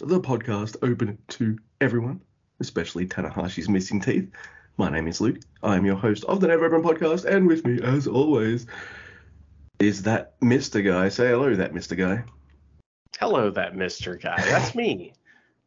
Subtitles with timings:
[0.00, 2.20] Podcast, the podcast open to everyone,
[2.60, 4.30] especially Tanahashi's missing teeth.
[4.76, 5.38] My name is Luke.
[5.62, 8.66] I am your host of the Never Open Podcast, and with me, as always,
[9.78, 10.84] is that Mr.
[10.84, 11.08] Guy.
[11.10, 11.96] Say hello, that Mr.
[11.96, 12.24] Guy.
[13.18, 14.20] Hello, that Mr.
[14.20, 14.36] Guy.
[14.38, 15.12] That's me.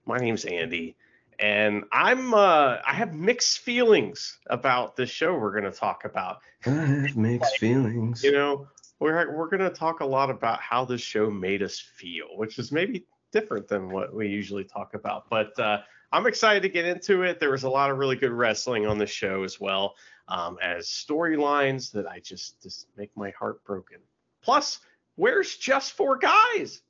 [0.06, 0.96] My name's Andy,
[1.38, 6.40] and I'm uh, I have mixed feelings about the show we're going to talk about.
[6.66, 8.24] I have mixed feelings.
[8.24, 8.68] You know,
[9.00, 12.58] we're we're going to talk a lot about how this show made us feel, which
[12.58, 15.30] is maybe different than what we usually talk about.
[15.30, 15.80] But uh,
[16.14, 17.40] I'm excited to get into it.
[17.40, 19.96] There was a lot of really good wrestling on the show as well
[20.28, 23.98] um, as storylines that I just just make my heart broken.
[24.42, 24.80] Plus,
[25.16, 26.82] where's just four guys?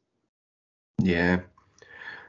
[1.00, 1.42] Yeah.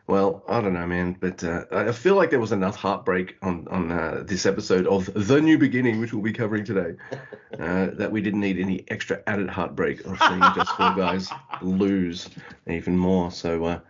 [0.07, 3.67] Well, I don't know, man, but uh, I feel like there was enough heartbreak on
[3.71, 6.97] on uh, this episode of The New Beginning, which we'll be covering today,
[7.59, 11.31] uh, that we didn't need any extra added heartbreak of seeing just four guys
[11.63, 12.29] lose
[12.67, 13.31] even more.
[13.31, 13.81] So, uh,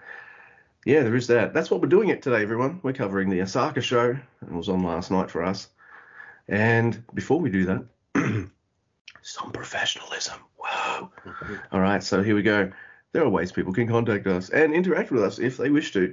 [0.85, 1.55] yeah, there is that.
[1.55, 2.81] That's what we're doing it today, everyone.
[2.83, 4.11] We're covering the Osaka show.
[4.43, 5.69] It was on last night for us.
[6.49, 7.85] And before we do that,
[9.23, 10.41] some professionalism.
[10.57, 11.11] Whoa.
[11.73, 12.71] All right, so here we go
[13.15, 16.13] there are ways people can contact us and interact with us if they wish to.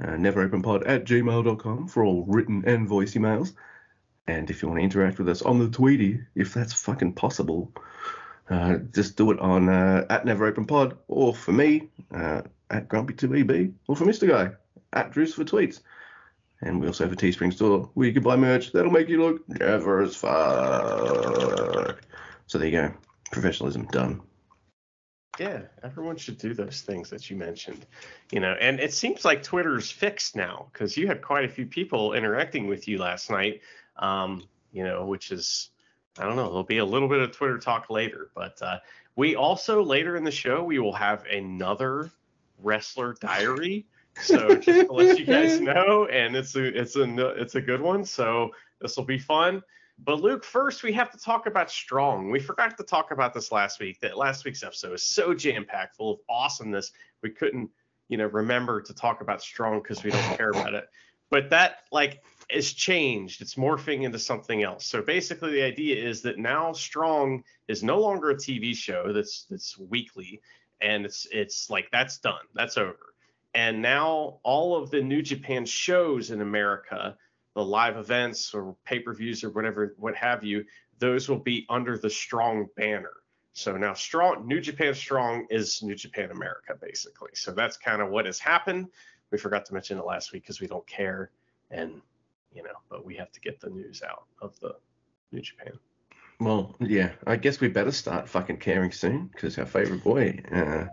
[0.00, 3.54] Uh, neveropenpod at gmail.com for all written and voice emails.
[4.26, 7.72] And if you want to interact with us on the Tweety, if that's fucking possible,
[8.50, 12.42] uh, just do it on uh, at neveropenpod or for me uh,
[12.72, 14.28] at grumpy2eb or for Mr.
[14.28, 14.50] Guy
[14.92, 15.80] at Drews for tweets.
[16.62, 19.22] And we also have a Teespring store where you can buy merch that'll make you
[19.22, 22.00] look never as fuck.
[22.46, 22.94] So there you go.
[23.32, 24.20] Professionalism done.
[25.40, 27.86] Yeah, everyone should do those things that you mentioned.
[28.30, 31.66] You know, and it seems like Twitter's fixed now because you had quite a few
[31.66, 33.62] people interacting with you last night.
[33.96, 35.70] Um, you know, which is
[36.18, 38.78] I don't know, there'll be a little bit of Twitter talk later, but uh,
[39.16, 42.10] we also later in the show we will have another
[42.62, 43.86] wrestler diary.
[44.20, 47.80] So just to let you guys know, and it's a it's a it's a good
[47.80, 48.04] one.
[48.04, 48.50] So
[48.80, 49.62] this will be fun.
[50.04, 52.30] But Luke, first we have to talk about Strong.
[52.30, 54.00] We forgot to talk about this last week.
[54.00, 56.92] That last week's episode was so jam-packed, full of awesomeness.
[57.22, 57.70] We couldn't,
[58.08, 60.88] you know, remember to talk about Strong because we don't care about it.
[61.30, 63.40] But that like is changed.
[63.40, 64.86] It's morphing into something else.
[64.86, 69.44] So basically, the idea is that now Strong is no longer a TV show that's
[69.48, 70.40] that's weekly,
[70.82, 72.44] and it's it's like that's done.
[72.54, 73.14] That's over.
[73.54, 77.16] And now all of the New Japan shows in America
[77.54, 80.64] the live events or pay-per-views or whatever, what have you,
[80.98, 83.12] those will be under the Strong banner.
[83.52, 87.32] So now Strong New Japan Strong is New Japan America basically.
[87.34, 88.88] So that's kind of what has happened.
[89.30, 91.30] We forgot to mention it last week because we don't care,
[91.70, 92.00] and
[92.54, 94.74] you know, but we have to get the news out of the
[95.30, 95.72] New Japan.
[96.40, 100.86] Well, yeah, I guess we better start fucking caring soon because our favorite boy uh,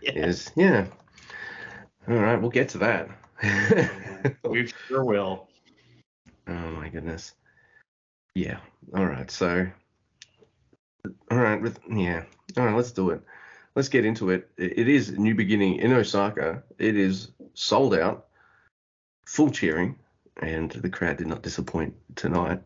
[0.00, 0.12] yeah.
[0.12, 0.86] is yeah.
[2.08, 3.08] All right, we'll get to that.
[4.44, 5.48] we sure will.
[6.46, 7.34] Oh my goodness.
[8.34, 8.58] Yeah.
[8.94, 9.30] All right.
[9.30, 9.66] So.
[11.30, 11.60] All right.
[11.60, 12.24] With, yeah.
[12.56, 12.76] All right.
[12.76, 13.22] Let's do it.
[13.74, 14.48] Let's get into it.
[14.56, 16.62] It is a new beginning in Osaka.
[16.78, 18.26] It is sold out,
[19.26, 19.96] full cheering,
[20.40, 22.62] and the crowd did not disappoint tonight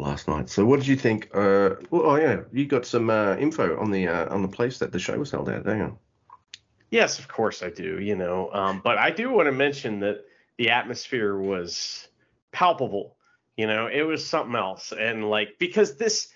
[0.00, 0.48] last night.
[0.48, 1.28] So, what did you think?
[1.34, 4.78] Uh, well, oh yeah, you got some uh, info on the uh, on the place
[4.78, 5.66] that the show was held at.
[5.66, 5.98] Hang.
[6.90, 8.00] Yes, of course I do.
[8.00, 10.24] You know, um, but I do want to mention that
[10.58, 12.08] the atmosphere was
[12.52, 13.16] palpable.
[13.56, 14.92] You know, it was something else.
[14.92, 16.28] And like because this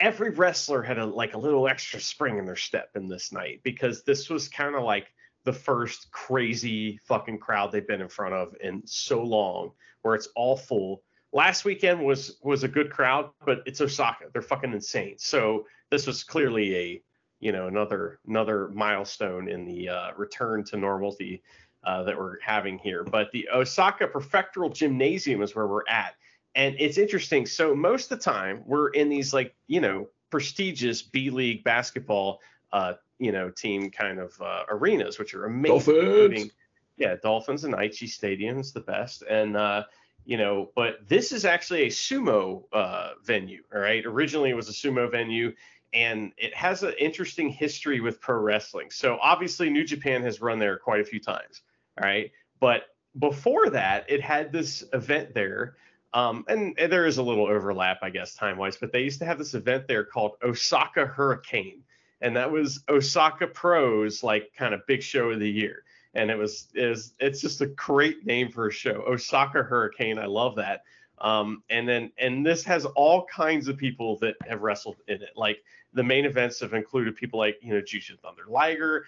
[0.00, 3.60] every wrestler had a like a little extra spring in their step in this night
[3.62, 5.12] because this was kind of like
[5.44, 9.70] the first crazy fucking crowd they've been in front of in so long
[10.02, 11.02] where it's all full.
[11.36, 14.24] Last weekend was was a good crowd, but it's Osaka.
[14.32, 15.16] They're fucking insane.
[15.18, 17.02] So this was clearly a
[17.40, 21.42] you know another another milestone in the uh, return to normalcy
[21.84, 23.04] uh, that we're having here.
[23.04, 26.14] But the Osaka Prefectural Gymnasium is where we're at.
[26.54, 27.44] And it's interesting.
[27.44, 32.40] So most of the time we're in these like, you know, prestigious B League basketball,
[32.72, 35.94] uh, you know, team kind of uh, arenas, which are amazing.
[35.94, 36.50] Dolphins.
[36.96, 39.22] Yeah, Dolphins and Aichi Stadium is the best.
[39.28, 39.84] And, uh,
[40.26, 43.62] you know, but this is actually a sumo uh, venue.
[43.72, 44.04] All right.
[44.04, 45.52] Originally, it was a sumo venue
[45.94, 48.90] and it has an interesting history with pro wrestling.
[48.90, 51.62] So obviously, New Japan has run there quite a few times.
[51.98, 52.32] All right.
[52.60, 52.88] But
[53.18, 55.76] before that, it had this event there.
[56.12, 59.18] Um, and, and, there is a little overlap, I guess, time wise, but they used
[59.18, 61.82] to have this event there called Osaka Hurricane.
[62.20, 65.84] And that was Osaka Pros, like kind of big show of the year.
[66.16, 69.04] And it was, is it's just a great name for a show.
[69.06, 70.18] Osaka Hurricane.
[70.18, 70.82] I love that.
[71.18, 75.34] Um, and then, and this has all kinds of people that have wrestled in it.
[75.36, 75.58] Like
[75.92, 79.04] the main events have included people like, you know, Jushin Thunder Liger,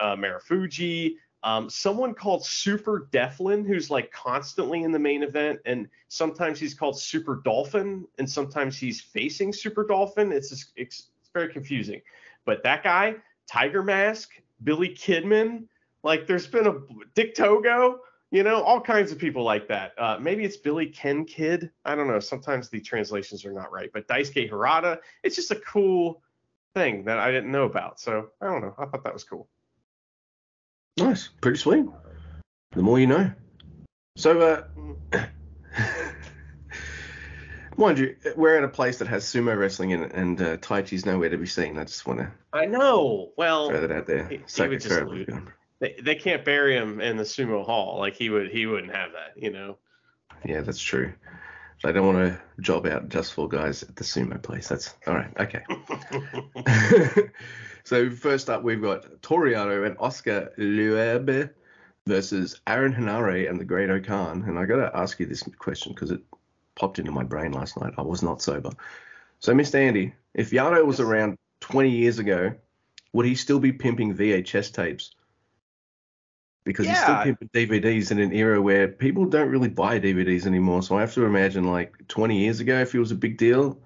[0.00, 5.88] uh, Marufuji, Um, someone called Super Delfin, who's like constantly in the main event, and
[6.08, 10.32] sometimes he's called Super Dolphin, and sometimes he's facing Super Dolphin.
[10.32, 12.00] It's just, it's, it's very confusing.
[12.44, 13.16] But that guy,
[13.46, 14.30] Tiger Mask,
[14.64, 15.68] Billy Kidman,
[16.06, 16.74] like there's been a
[17.14, 17.98] Dick Togo,
[18.30, 19.92] you know, all kinds of people like that.
[19.98, 21.70] Uh, maybe it's Billyken Kid.
[21.84, 22.20] I don't know.
[22.20, 23.90] Sometimes the translations are not right.
[23.92, 26.22] But Daisuke Harada, it's just a cool
[26.74, 27.98] thing that I didn't know about.
[27.98, 28.72] So I don't know.
[28.78, 29.48] I thought that was cool.
[30.96, 31.86] Nice, pretty sweet.
[32.70, 33.32] The more you know.
[34.16, 34.40] So,
[35.12, 35.18] uh,
[37.76, 41.04] mind you, we're at a place that has sumo wrestling in it, and uh, Taichi's
[41.04, 41.78] nowhere to be seen.
[41.78, 42.30] I just want to.
[42.52, 43.32] I know.
[43.36, 44.28] Well, throw that out there.
[44.28, 45.00] He, he would just.
[45.78, 47.98] They, they can't bury him in the sumo hall.
[47.98, 49.40] Like he would, he wouldn't have that.
[49.40, 49.78] You know.
[50.44, 51.12] Yeah, that's true.
[51.82, 54.68] They don't want to job out just for guys at the sumo place.
[54.68, 55.30] That's all right.
[55.38, 55.62] Okay.
[57.84, 61.50] so first up, we've got Toru Yano and Oskar Leube
[62.06, 64.44] versus Aaron Henare and the Great O-Khan.
[64.46, 66.20] And I got to ask you this question because it
[66.76, 67.94] popped into my brain last night.
[67.98, 68.70] I was not sober.
[69.40, 69.74] So, Mr.
[69.74, 72.54] Andy, if Yano was around 20 years ago,
[73.12, 75.14] would he still be pimping VHS tapes?
[76.66, 76.92] Because yeah.
[76.92, 80.82] he's still pimping DVDs in an era where people don't really buy DVDs anymore.
[80.82, 83.78] So I have to imagine like 20 years ago, if it was a big deal,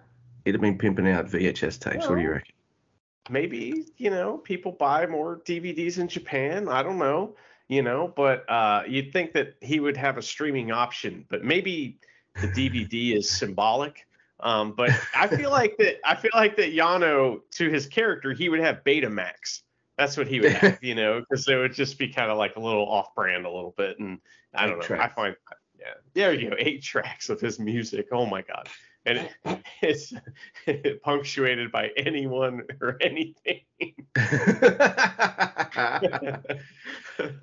[0.44, 1.98] it'd have been pimping out VHS tapes.
[1.98, 2.54] Well, what do you reckon?
[3.28, 6.68] Maybe you know people buy more DVDs in Japan.
[6.68, 7.36] I don't know,
[7.68, 11.98] you know, but uh, you'd think that he would have a streaming option, but maybe
[12.40, 14.06] the DVD is symbolic.
[14.40, 15.98] Um, but I feel like that.
[16.04, 19.60] I feel like that Yano, to his character, he would have Betamax
[20.00, 22.56] that's what he would have, you know, because it would just be kind of like
[22.56, 24.18] a little off-brand a little bit, and
[24.54, 24.86] I don't eight know.
[24.86, 25.12] Tracks.
[25.12, 25.36] I find,
[25.78, 28.08] yeah, there you go, eight tracks of his music.
[28.10, 28.70] Oh my god,
[29.04, 30.14] and it, it's
[31.02, 33.60] punctuated by anyone or anything.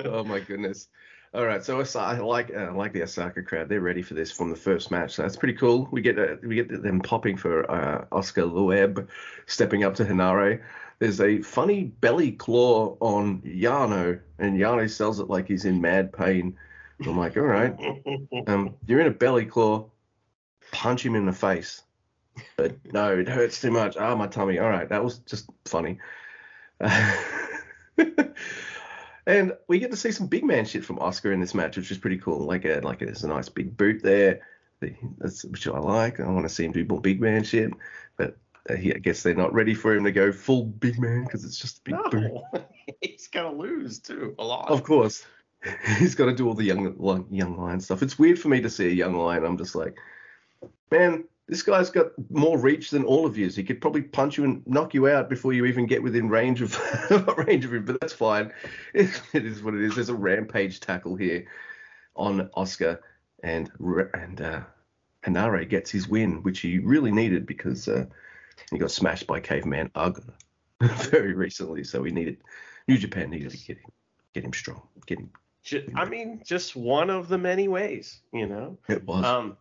[0.04, 0.88] oh my goodness.
[1.34, 3.70] All right, so I like uh, like the Osaka crowd.
[3.70, 5.14] They're ready for this from the first match.
[5.16, 5.88] So that's pretty cool.
[5.92, 9.08] We get uh, we get them popping for uh, Oskar Leube
[9.46, 10.62] stepping up to Henare
[11.00, 16.12] there's a funny belly claw on Yano, and Yano sells it like he's in mad
[16.12, 16.58] pain.
[17.06, 17.76] I'm like, all right,
[18.48, 19.86] um, you're in a belly claw,
[20.72, 21.84] punch him in the face.
[22.56, 23.96] But no, it hurts too much.
[23.98, 24.60] Ah, oh, my tummy.
[24.60, 26.00] All right, that was just funny.
[29.28, 31.78] Uh, and we get to see some big man shit from Oscar in this match,
[31.78, 32.46] which is pretty cool.
[32.46, 34.42] Like, a, like there's a nice big boot there,
[35.18, 36.20] that's which I like.
[36.20, 37.72] I want to see him do more big man shit.
[38.18, 38.38] But
[38.78, 41.58] he, I guess they're not ready for him to go full big man because it's
[41.58, 42.10] just a big no.
[42.10, 42.66] boot.
[43.02, 44.70] He's gonna lose too a lot.
[44.70, 45.26] Of course,
[45.98, 46.96] he's got to do all the young
[47.30, 48.02] young lion stuff.
[48.02, 49.46] It's weird for me to see a young lion.
[49.46, 49.98] I'm just like,
[50.92, 53.48] man, this guy's got more reach than all of you.
[53.50, 56.62] He could probably punch you and knock you out before you even get within range
[56.62, 56.78] of
[57.38, 57.86] range of him.
[57.86, 58.52] But that's fine.
[58.94, 59.96] It, it is what it is.
[59.96, 61.46] There's a rampage tackle here
[62.16, 63.02] on Oscar,
[63.44, 63.72] and
[64.14, 64.62] and uh,
[65.26, 67.88] Henare gets his win, which he really needed because.
[67.88, 68.06] Uh,
[68.72, 70.20] he got smashed by Caveman Ugg
[70.82, 72.38] very recently, so we needed
[72.88, 73.92] New Japan needed to get him
[74.34, 75.30] get him strong, get him.
[75.96, 78.78] I mean, just one of the many ways, you know.
[78.88, 79.26] It was.
[79.26, 79.58] Um,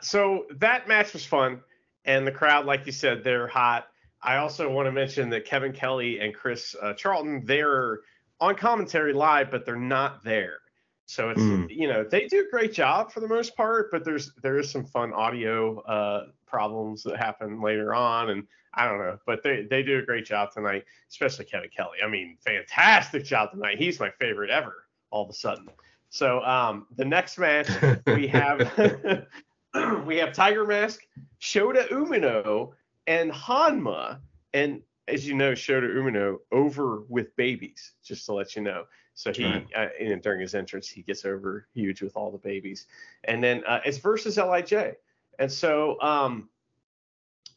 [0.00, 1.60] so that match was fun,
[2.04, 3.88] and the crowd, like you said, they're hot.
[4.22, 8.00] I also want to mention that Kevin Kelly and Chris uh, Charlton, they're
[8.40, 10.58] on commentary live, but they're not there.
[11.06, 11.66] So it's mm.
[11.68, 14.70] you know they do a great job for the most part, but there's there is
[14.70, 19.66] some fun audio uh, problems that happen later on, and I don't know, but they
[19.68, 21.98] they do a great job tonight, especially Kevin Kelly.
[22.04, 23.78] I mean, fantastic job tonight.
[23.78, 24.86] He's my favorite ever.
[25.10, 25.68] All of a sudden.
[26.08, 27.68] So um, the next match
[28.06, 28.60] we have
[30.06, 31.00] we have Tiger Mask,
[31.40, 32.72] Shota Umino,
[33.06, 34.18] and Honma,
[34.54, 37.92] and as you know, Shota Umino over with babies.
[38.04, 38.84] Just to let you know.
[39.14, 39.66] So he, right.
[39.76, 42.86] uh, and during his entrance, he gets over huge with all the babies.
[43.24, 44.94] And then uh, it's versus Lij.
[45.38, 46.48] And so um,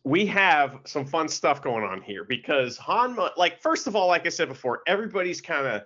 [0.03, 4.25] we have some fun stuff going on here because Honma, like first of all, like
[4.25, 5.83] I said before, everybody's kind of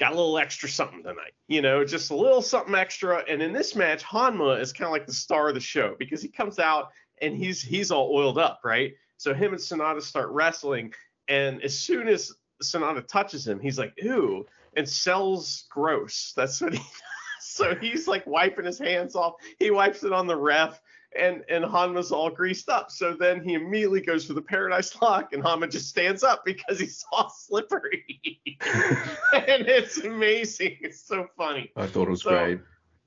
[0.00, 3.22] got a little extra something tonight, you know, just a little something extra.
[3.28, 6.22] And in this match, Honma is kind of like the star of the show because
[6.22, 6.90] he comes out
[7.22, 8.94] and he's he's all oiled up, right?
[9.18, 10.94] So him and Sanada start wrestling,
[11.28, 16.32] and as soon as Sanada touches him, he's like, "Ooh." and sells gross.
[16.36, 16.80] That's what he
[17.40, 19.34] So he's like wiping his hands off.
[19.58, 20.80] He wipes it on the ref,
[21.18, 22.90] and and Honma's all greased up.
[22.90, 26.78] So then he immediately goes for the Paradise Lock, and Honma just stands up because
[26.78, 28.22] he's all slippery.
[28.60, 30.78] and it's amazing.
[30.80, 31.70] It's so funny.
[31.76, 32.60] I thought it was so, great.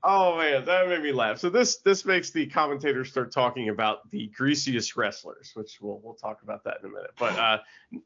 [0.06, 1.38] Oh man, that made me laugh.
[1.38, 6.14] So this this makes the commentators start talking about the greasiest wrestlers, which we'll we'll
[6.14, 7.12] talk about that in a minute.
[7.18, 7.58] But uh,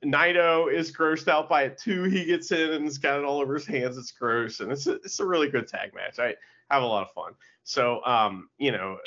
[0.04, 2.04] Naito is grossed out by it too.
[2.04, 3.98] He gets in and he's got it all over his hands.
[3.98, 6.20] It's gross, and it's a, it's a really good tag match.
[6.20, 6.36] I
[6.70, 7.32] have a lot of fun.
[7.64, 8.98] So um, you know,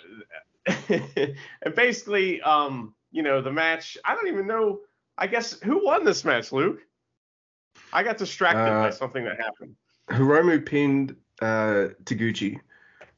[0.90, 3.98] and basically um, you know, the match.
[4.04, 4.80] I don't even know.
[5.18, 6.80] I guess who won this match, Luke?
[7.94, 9.76] I got distracted uh, by something that happened.
[10.10, 12.60] Hiromu pinned uh, Taguchi.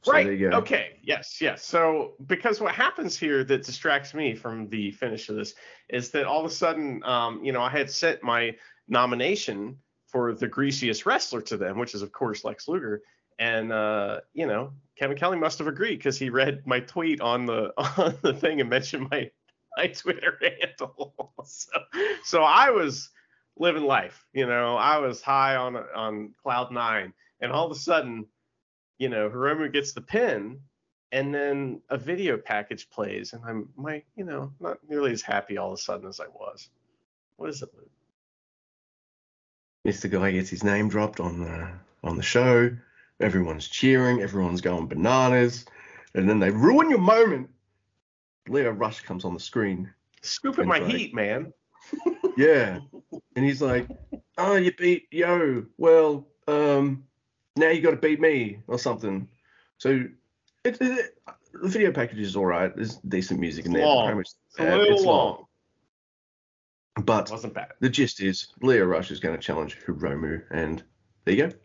[0.02, 0.26] So right.
[0.26, 0.98] Okay.
[1.02, 1.40] Yes.
[1.40, 1.64] Yes.
[1.64, 5.54] So because what happens here that distracts me from the finish of this
[5.88, 8.54] is that all of a sudden, um, you know, I had sent my
[8.86, 13.00] nomination for the greasiest wrestler to them, which is of course Lex Luger,
[13.38, 17.46] and uh, you know, Kevin Kelly must have agreed because he read my tweet on
[17.46, 19.30] the on the thing and mentioned my
[19.76, 21.34] my Twitter handle.
[21.44, 21.70] so,
[22.24, 23.10] so I was
[23.56, 27.78] living life, you know, I was high on on cloud nine, and all of a
[27.78, 28.26] sudden
[28.98, 30.60] you know, Hiromu gets the pin,
[31.12, 35.58] and then a video package plays, and I'm my, you know, not nearly as happy
[35.58, 36.68] all of a sudden as I was.
[37.36, 37.90] What is it, Luke?
[39.86, 40.10] Mr.
[40.10, 41.68] Guy gets his name dropped on the
[42.02, 42.70] on the show.
[43.20, 45.64] Everyone's cheering, everyone's going bananas,
[46.14, 47.48] and then they ruin your moment.
[48.48, 49.90] Lio Rush comes on the screen.
[50.22, 51.52] Scooping my like, heat, man.
[52.36, 52.80] yeah.
[53.36, 53.88] And he's like,
[54.36, 55.66] Oh, you beat Yo.
[55.78, 57.04] Well, um,
[57.56, 59.28] now you got to beat me or something.
[59.78, 60.06] So
[60.64, 61.14] it, it,
[61.52, 62.74] the video package is all right.
[62.74, 63.86] There's decent music in there.
[63.86, 64.16] Long.
[64.16, 65.46] Much, it's a little it's long.
[66.96, 67.04] long.
[67.04, 67.72] But wasn't bad.
[67.80, 70.82] The gist is Lio Rush is going to challenge Hiromu, and
[71.24, 71.56] there you go.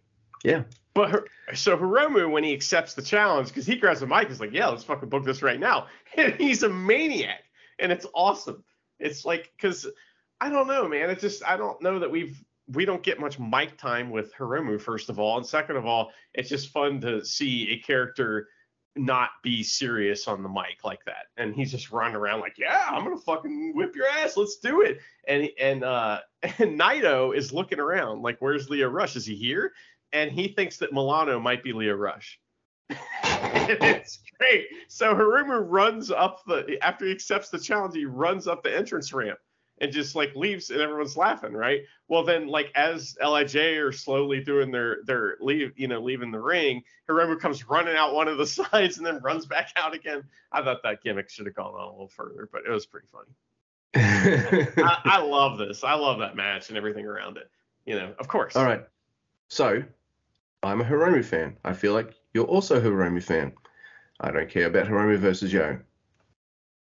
[0.44, 0.64] Yeah.
[0.94, 4.40] But her, so Hiromu, when he accepts the challenge, because he grabs the mic, he's
[4.40, 7.44] like, "Yeah, let's fucking book this right now," and he's a maniac,
[7.78, 8.64] and it's awesome.
[9.00, 9.88] It's like, because
[10.42, 11.10] I don't know, man.
[11.10, 14.80] It's just I don't know that we've we don't get much mic time with Hiromu,
[14.80, 18.48] first of all, and second of all, it's just fun to see a character
[18.96, 22.88] not be serious on the mic like that, and he's just running around like, yeah,
[22.90, 27.54] I'm gonna fucking whip your ass, let's do it, and and uh, and Naito is
[27.54, 29.16] looking around like, where's Lio Rush?
[29.16, 29.74] Is he here?
[30.14, 32.40] And he thinks that Milano might be Lio Rush.
[33.24, 34.68] it's great.
[34.88, 39.14] So Hiromu runs up the after he accepts the challenge, he runs up the entrance
[39.14, 39.40] ramp
[39.82, 41.82] and just like leaves and everyone's laughing, right?
[42.08, 46.40] Well, then like as Lij are slowly doing their their leave, you know, leaving the
[46.40, 50.24] ring, Hiromu comes running out one of the sides and then runs back out again.
[50.52, 53.08] I thought that gimmick should have gone on a little further, but it was pretty
[53.08, 53.32] funny.
[53.96, 55.84] I, I love this.
[55.84, 57.50] I love that match and everything around it.
[57.86, 58.56] You know, of course.
[58.56, 58.86] All right.
[59.48, 59.84] So
[60.64, 61.58] I'm a Hiromu fan.
[61.64, 63.54] I feel like you're also a Hiromu fan.
[64.20, 65.80] I don't care about Hiromu versus Yo.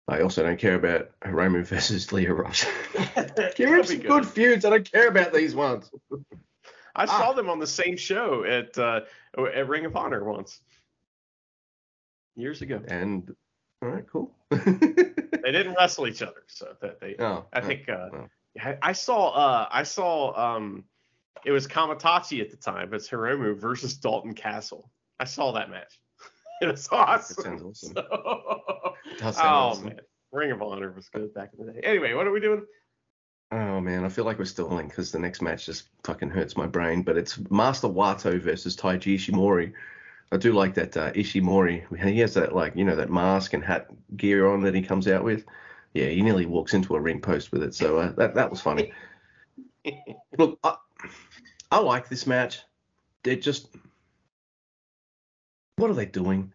[0.08, 2.66] I also don't care about Hiromu versus Lio Rush.
[3.56, 4.08] Give me some good.
[4.08, 4.64] good feuds.
[4.64, 5.90] I don't care about these ones.
[6.96, 7.06] I ah.
[7.06, 9.00] saw them on the same show at uh,
[9.36, 10.60] at Ring of Honor once
[12.34, 12.80] years ago.
[12.88, 13.34] And
[13.82, 14.34] all right, cool.
[14.50, 17.14] they didn't wrestle each other, so that they.
[17.18, 17.88] Oh, I think.
[17.88, 18.74] Uh, oh.
[18.82, 19.28] I saw.
[19.28, 20.56] Uh, I saw.
[20.56, 20.84] Um,
[21.44, 24.90] it was Kamaitachi at the time, but it's Hiromu versus Dalton Castle.
[25.20, 26.00] I saw that match.
[26.60, 27.36] it was awesome.
[27.36, 27.92] That sounds awesome.
[27.94, 29.84] So, oh awesome.
[29.86, 30.00] man,
[30.32, 31.80] Ring of Honor was good back in the day.
[31.82, 32.64] Anyway, what are we doing?
[33.50, 36.66] Oh man, I feel like we're stalling because the next match just fucking hurts my
[36.66, 37.02] brain.
[37.02, 39.72] But it's Master Wato versus Taiji Ishimori.
[40.30, 41.98] I do like that uh, Ishimori.
[41.98, 45.08] He has that like you know that mask and hat gear on that he comes
[45.08, 45.44] out with.
[45.94, 47.74] Yeah, he nearly walks into a ring post with it.
[47.74, 48.92] So uh, that that was funny.
[50.38, 50.76] Look, I,
[51.70, 52.60] I like this match.
[53.24, 53.68] It just
[55.76, 56.52] what are they doing?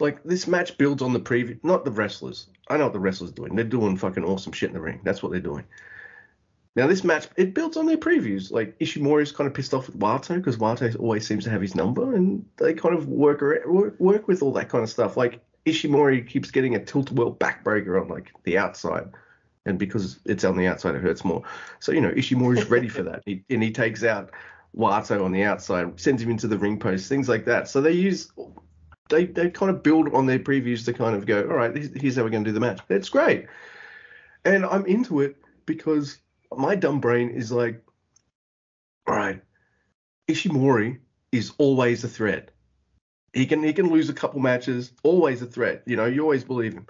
[0.00, 2.48] Like this match builds on the previous, not the wrestlers.
[2.68, 3.54] I know what the wrestlers are doing.
[3.54, 5.00] They're doing fucking awesome shit in the ring.
[5.04, 5.64] That's what they're doing.
[6.76, 8.50] Now this match it builds on their previews.
[8.50, 11.74] Like Ishimori's kind of pissed off with Wato because Wato always seems to have his
[11.74, 15.16] number, and they kind of work work, with all that kind of stuff.
[15.16, 19.08] Like Ishimori keeps getting a tilt-a-whirl backbreaker on like the outside,
[19.66, 21.42] and because it's on the outside, it hurts more.
[21.80, 24.30] So you know Ishimori's ready for that, he, and he takes out
[24.76, 27.68] Wato on the outside, sends him into the ring post, things like that.
[27.68, 28.30] So they use
[29.08, 32.16] they they kind of build on their previews to kind of go, all right, here's
[32.16, 32.80] how we're going to do the match.
[32.88, 33.46] That's great,
[34.44, 36.18] and I'm into it because
[36.56, 37.82] my dumb brain is like,
[39.06, 39.42] all right,
[40.28, 40.98] Ishimori
[41.32, 42.50] is always a threat.
[43.32, 45.82] He can he can lose a couple matches, always a threat.
[45.86, 46.86] You know, you always believe him.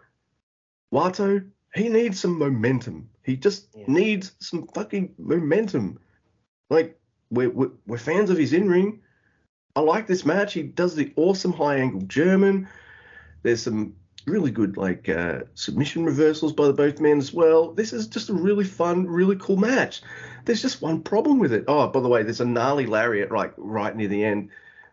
[0.93, 3.09] Wato, he needs some momentum.
[3.23, 3.85] He just yeah.
[3.89, 5.99] needs some fucking momentum.
[6.71, 6.99] Like
[7.31, 9.01] we're, we're, we're fans of his in ring.
[9.77, 10.53] I like this match.
[10.53, 12.69] He does the awesome high angle German.
[13.43, 13.95] There's some
[14.27, 17.73] really good like uh, submission reversals by the both men as well.
[17.73, 20.03] This is just a really fun, really cool match.
[20.45, 21.65] There's just one problem with it.
[21.67, 24.51] Oh, by the way, there's a gnarly lariat right right near the end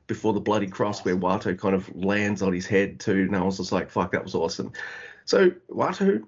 [0.07, 3.43] before the bloody cross where Wato kind of lands on his head too, and I
[3.43, 4.71] was just like, fuck, that was awesome.
[5.25, 6.23] So Wato,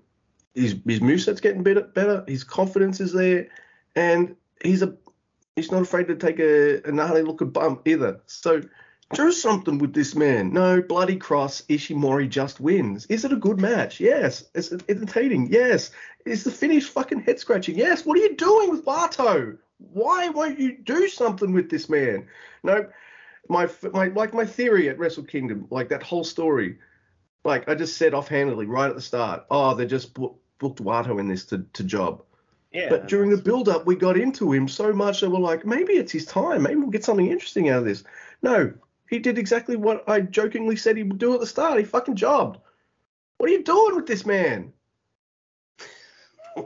[0.53, 2.23] his his moveset's getting better, better.
[2.27, 3.47] His confidence is there,
[3.95, 4.95] and he's a
[5.55, 8.21] he's not afraid to take a, a gnarly looking bump either.
[8.27, 8.61] So
[9.13, 10.53] do something with this man.
[10.53, 13.05] No, bloody cross, Ishimori just wins.
[13.07, 13.99] Is it a good match?
[13.99, 14.45] Yes.
[14.53, 15.47] Is it entertaining?
[15.51, 15.91] Yes.
[16.25, 17.77] Is the finish fucking head scratching?
[17.77, 18.05] Yes.
[18.05, 19.57] What are you doing with Wato?
[19.77, 22.27] Why won't you do something with this man?
[22.63, 22.87] No,
[23.49, 26.77] my my like my theory at Wrestle Kingdom, like that whole story,
[27.43, 29.45] like I just said offhandedly right at the start.
[29.51, 30.17] Oh, they're just
[30.63, 32.23] booked Wato in this to, to job.
[32.71, 32.87] Yeah.
[32.89, 35.93] But during the build up, we got into him so much that we're like, maybe
[35.93, 36.63] it's his time.
[36.63, 38.05] Maybe we'll get something interesting out of this.
[38.41, 38.73] No,
[39.09, 41.77] he did exactly what I jokingly said he would do at the start.
[41.77, 42.59] He fucking jobbed.
[43.37, 44.71] What are you doing with this man?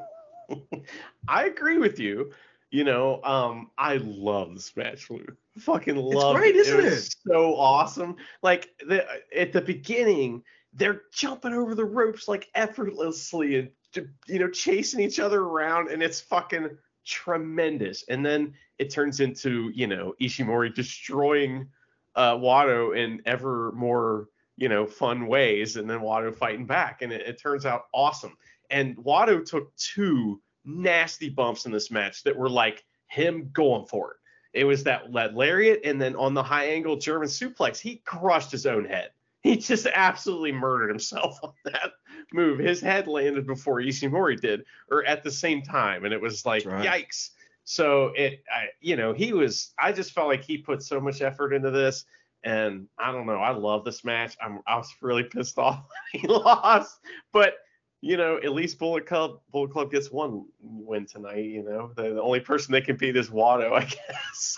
[1.28, 2.32] I agree with you.
[2.70, 5.36] You know, um, I love the match, Luke.
[5.58, 6.60] Fucking love it's great, it.
[6.60, 6.94] isn't it?
[6.94, 7.16] it?
[7.28, 8.18] So awesome.
[8.44, 9.04] Like the
[9.36, 15.20] at the beginning, they're jumping over the ropes like effortlessly and you know chasing each
[15.20, 16.70] other around, and it's fucking
[17.06, 18.04] tremendous.
[18.10, 21.68] And then it turns into you know Ishimori destroying
[22.16, 27.12] uh, Wato in ever more you know fun ways, and then Wato fighting back, and
[27.12, 28.38] it, it turns out awesome.
[28.70, 34.12] And Wato took two nasty bumps in this match that were like him going for
[34.12, 34.18] it.
[34.60, 38.52] It was that, that lariat, and then on the high angle German suplex, he crushed
[38.52, 39.12] his own head.
[39.42, 41.94] He just absolutely murdered himself on that
[42.34, 42.60] move.
[42.60, 46.66] His head landed before Ishimori did, or at the same time, and it was like
[46.66, 46.86] right.
[46.86, 47.32] yikes.
[47.64, 49.74] So it, I, you know, he was.
[49.80, 52.06] I just felt like he put so much effort into this,
[52.44, 53.38] and I don't know.
[53.38, 54.38] I love this match.
[54.42, 57.00] I'm, I was really pissed off he lost,
[57.34, 57.56] but
[58.02, 61.46] you know, at least Bullet Club Bullet Club gets one win tonight.
[61.46, 64.58] You know, the, the only person they can beat is Wato, I guess.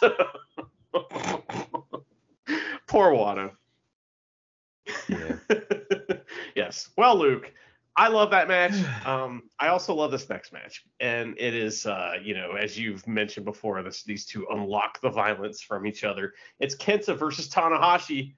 [2.88, 3.51] Poor Wato.
[5.08, 5.36] Yeah.
[6.60, 6.89] Yes.
[6.98, 7.52] Well, Luke,
[7.95, 8.74] I love that match.
[9.06, 13.08] Um, I also love this next match, and it is, uh, you know, as you've
[13.08, 16.34] mentioned before, this these two unlock the violence from each other.
[16.60, 18.34] It's Kenta versus Tanahashi,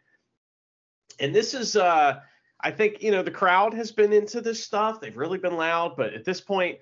[1.20, 2.20] and this is, uh,
[2.62, 5.02] I think, you know, the crowd has been into this stuff.
[5.02, 6.78] They've really been loud, but at this point,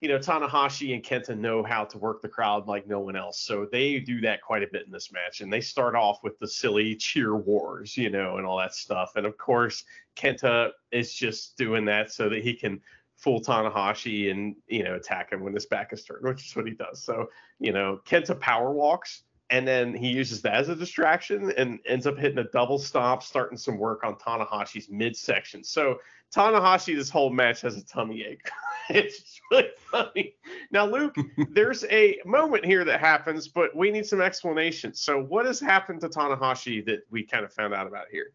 [0.00, 3.40] you know, Tanahashi and Kenta know how to work the crowd like no one else.
[3.40, 5.40] So they do that quite a bit in this match.
[5.40, 9.12] And they start off with the silly cheer wars, you know, and all that stuff.
[9.16, 9.84] And of course,
[10.16, 12.80] Kenta is just doing that so that he can
[13.16, 16.66] fool Tanahashi and, you know, attack him when his back is turned, which is what
[16.66, 17.02] he does.
[17.02, 21.78] So, you know, Kenta power walks and then he uses that as a distraction and
[21.86, 25.62] ends up hitting a double stomp, starting some work on Tanahashi's midsection.
[25.62, 25.98] So
[26.34, 28.50] Tanahashi, this whole match has a tummy ache.
[28.88, 30.34] it's really funny.
[30.70, 31.16] Now, Luke,
[31.50, 34.94] there's a moment here that happens, but we need some explanation.
[34.94, 38.32] So, what has happened to Tanahashi that we kind of found out about here?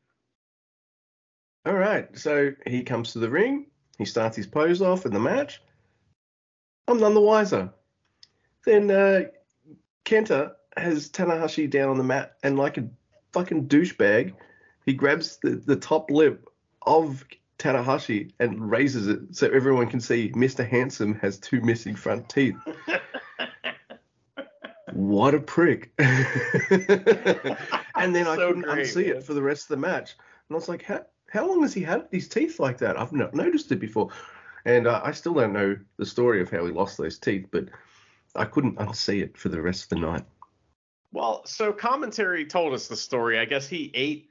[1.66, 2.18] All right.
[2.18, 3.68] So he comes to the ring.
[3.98, 5.62] He starts his pose off in the match.
[6.88, 7.70] I'm none the wiser.
[8.66, 9.24] Then uh,
[10.06, 12.88] Kenta has Tanahashi down on the mat, and like a
[13.34, 14.34] fucking douchebag,
[14.86, 16.48] he grabs the, the top lip
[16.82, 17.26] of
[17.58, 20.68] Tanahashi and raises it so everyone can see Mr.
[20.68, 22.58] Handsome has two missing front teeth.
[24.94, 25.92] What a prick.
[25.98, 26.10] and
[28.16, 29.18] then I couldn't great, unsee man.
[29.18, 30.16] it for the rest of the match.
[30.50, 33.00] And I was like, how, how long has he had these teeth like that?
[33.00, 34.10] I've not noticed it before.
[34.66, 37.66] And uh, I still don't know the story of how he lost those teeth, but
[38.36, 40.26] I couldn't unsee it for the rest of the night.
[41.12, 43.40] Well, so commentary told us the story.
[43.40, 44.30] I guess he ate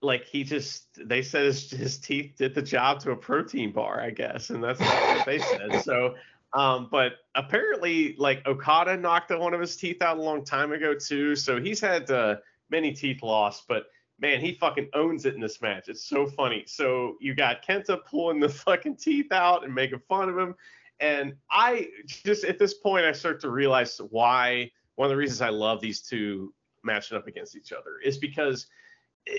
[0.00, 4.00] like he just they said his, his teeth did the job to a protein bar,
[4.00, 5.82] I guess, and that's what they said.
[5.82, 6.14] So
[6.54, 10.94] um but apparently like Okada knocked one of his teeth out a long time ago
[10.94, 11.36] too.
[11.36, 12.36] So he's had uh,
[12.70, 13.86] many teeth lost, but
[14.20, 15.88] man, he fucking owns it in this match.
[15.88, 16.64] It's so funny.
[16.66, 20.54] So you got Kenta pulling the fucking teeth out and making fun of him.
[21.00, 25.40] And I just at this point I start to realize why one of the reasons
[25.40, 28.66] I love these two matching up against each other is because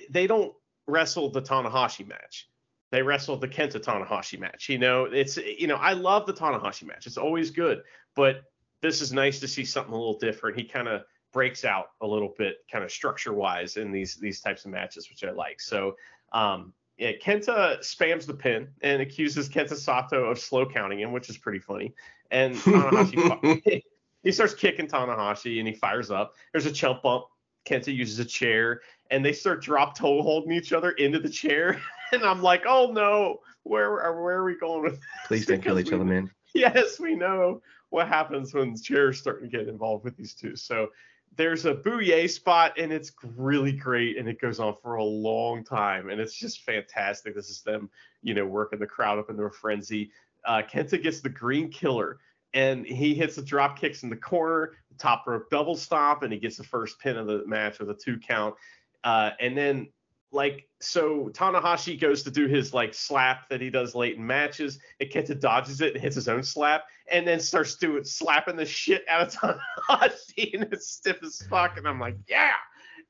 [0.10, 0.54] they don't
[0.88, 2.48] wrestle the Tanahashi match.
[2.92, 4.70] They wrestle the Kenta Tanahashi match.
[4.70, 7.08] You know, it's you know, I love the Tanahashi match.
[7.08, 7.82] It's always good,
[8.16, 8.44] but
[8.82, 10.58] this is nice to see something a little different.
[10.58, 11.02] He kind of
[11.34, 15.10] breaks out a little bit, kind of structure wise, in these these types of matches,
[15.10, 15.60] which I like.
[15.60, 15.98] So,
[16.32, 21.30] um, yeah, Kenta spams the pin and accuses Kenta Sato of slow counting him, which
[21.30, 21.94] is pretty funny.
[22.32, 23.84] And Tanahashi
[24.24, 26.36] he starts kicking Tanahashi and he fires up.
[26.52, 27.26] There's a chump bump.
[27.68, 31.80] Kenta uses a chair and they start drop toe holding each other into the chair.
[32.12, 35.04] And I'm like, oh no, where are where are we going with this?
[35.28, 36.32] Please don't kill each we- other, man.
[36.56, 40.56] Yes, we know what happens when chairs start to get involved with these two.
[40.56, 40.88] So
[41.36, 45.64] there's a bouye spot and it's really great and it goes on for a long
[45.64, 47.36] time and it's just fantastic.
[47.36, 47.92] This is them,
[48.24, 50.10] you know, working the crowd up into a frenzy.
[50.46, 52.18] Uh, Kenta gets the green killer
[52.54, 56.34] and he hits the drop kicks in the corner, the top rope double stomp, and
[56.34, 58.56] he gets the first pin of the match with a two count.
[59.04, 59.88] Uh, and then
[60.32, 64.80] like so Tanahashi goes to do his like slap that he does late in matches.
[65.00, 68.66] And Kenta dodges it and hits his own slap, and then starts doing slapping the
[68.66, 69.34] shit out of
[69.90, 71.78] Tanahashi, and it's stiff as fuck.
[71.78, 72.54] And I'm like, yeah.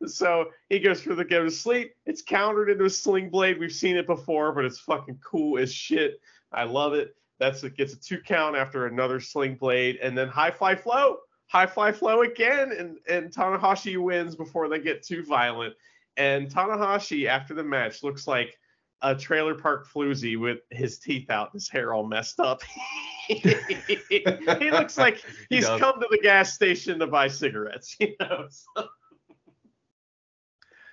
[0.05, 1.93] So he goes for the go to sleep.
[2.05, 3.59] It's countered into a sling blade.
[3.59, 6.21] We've seen it before, but it's fucking cool as shit.
[6.53, 7.15] I love it.
[7.39, 11.17] That's it gets a two count after another sling blade, and then high fly flow,
[11.47, 15.73] high fly flow again, and and Tanahashi wins before they get too violent.
[16.17, 18.57] And Tanahashi after the match looks like
[19.01, 22.61] a trailer park floozy with his teeth out, his hair all messed up.
[23.27, 28.47] he looks like he's he come to the gas station to buy cigarettes, you know.
[28.49, 28.87] So.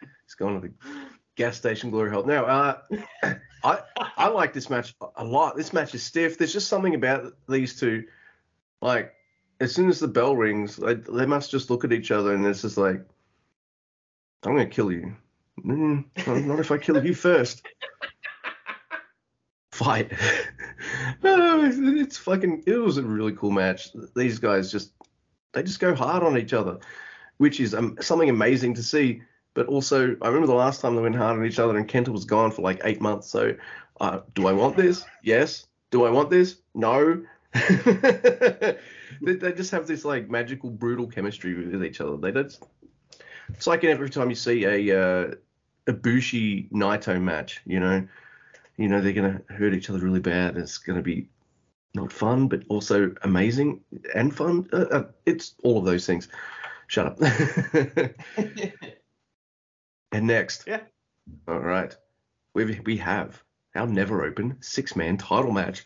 [0.01, 0.75] He's going to the
[1.37, 2.25] gas station glory hole.
[2.25, 2.79] Now, uh,
[3.64, 3.81] I
[4.16, 5.57] I like this match a lot.
[5.57, 6.38] This match is stiff.
[6.38, 8.05] There's just something about these two.
[8.83, 9.14] Like,
[9.61, 12.44] as soon as the bell rings, they, they must just look at each other and
[12.46, 13.03] it's just like,
[14.42, 15.16] I'm gonna kill you.
[15.64, 16.05] Mm,
[16.46, 17.66] not if I kill you first.
[19.72, 20.12] Fight.
[21.22, 22.62] it's, it's fucking.
[22.66, 23.90] It was a really cool match.
[24.14, 24.92] These guys just
[25.53, 26.79] they just go hard on each other,
[27.38, 29.22] which is um, something amazing to see.
[29.57, 32.09] But also, I remember the last time they went hard on each other, and Kenta
[32.11, 33.27] was gone for like eight months.
[33.29, 33.57] So,
[34.03, 35.03] uh, do I want this?
[35.23, 35.66] Yes.
[35.90, 36.57] Do I want this?
[36.75, 37.25] No.
[37.55, 38.77] they,
[39.23, 42.19] they, just have this like magical, brutal chemistry with each other.
[42.19, 42.55] They don't.
[43.49, 45.35] It's like every time you see a uh,
[45.87, 48.07] a Bushi Naito match, you know,
[48.77, 50.59] you know they're gonna hurt each other really bad.
[50.59, 51.29] It's gonna be
[51.95, 53.81] not fun, but also amazing
[54.14, 54.69] and fun.
[54.71, 56.29] Uh, uh, it's all of those things.
[56.88, 57.19] Shut up.
[60.12, 60.81] and next, yeah,
[61.49, 61.97] all right,
[62.55, 63.42] we we have
[63.75, 65.85] our never open six man title match.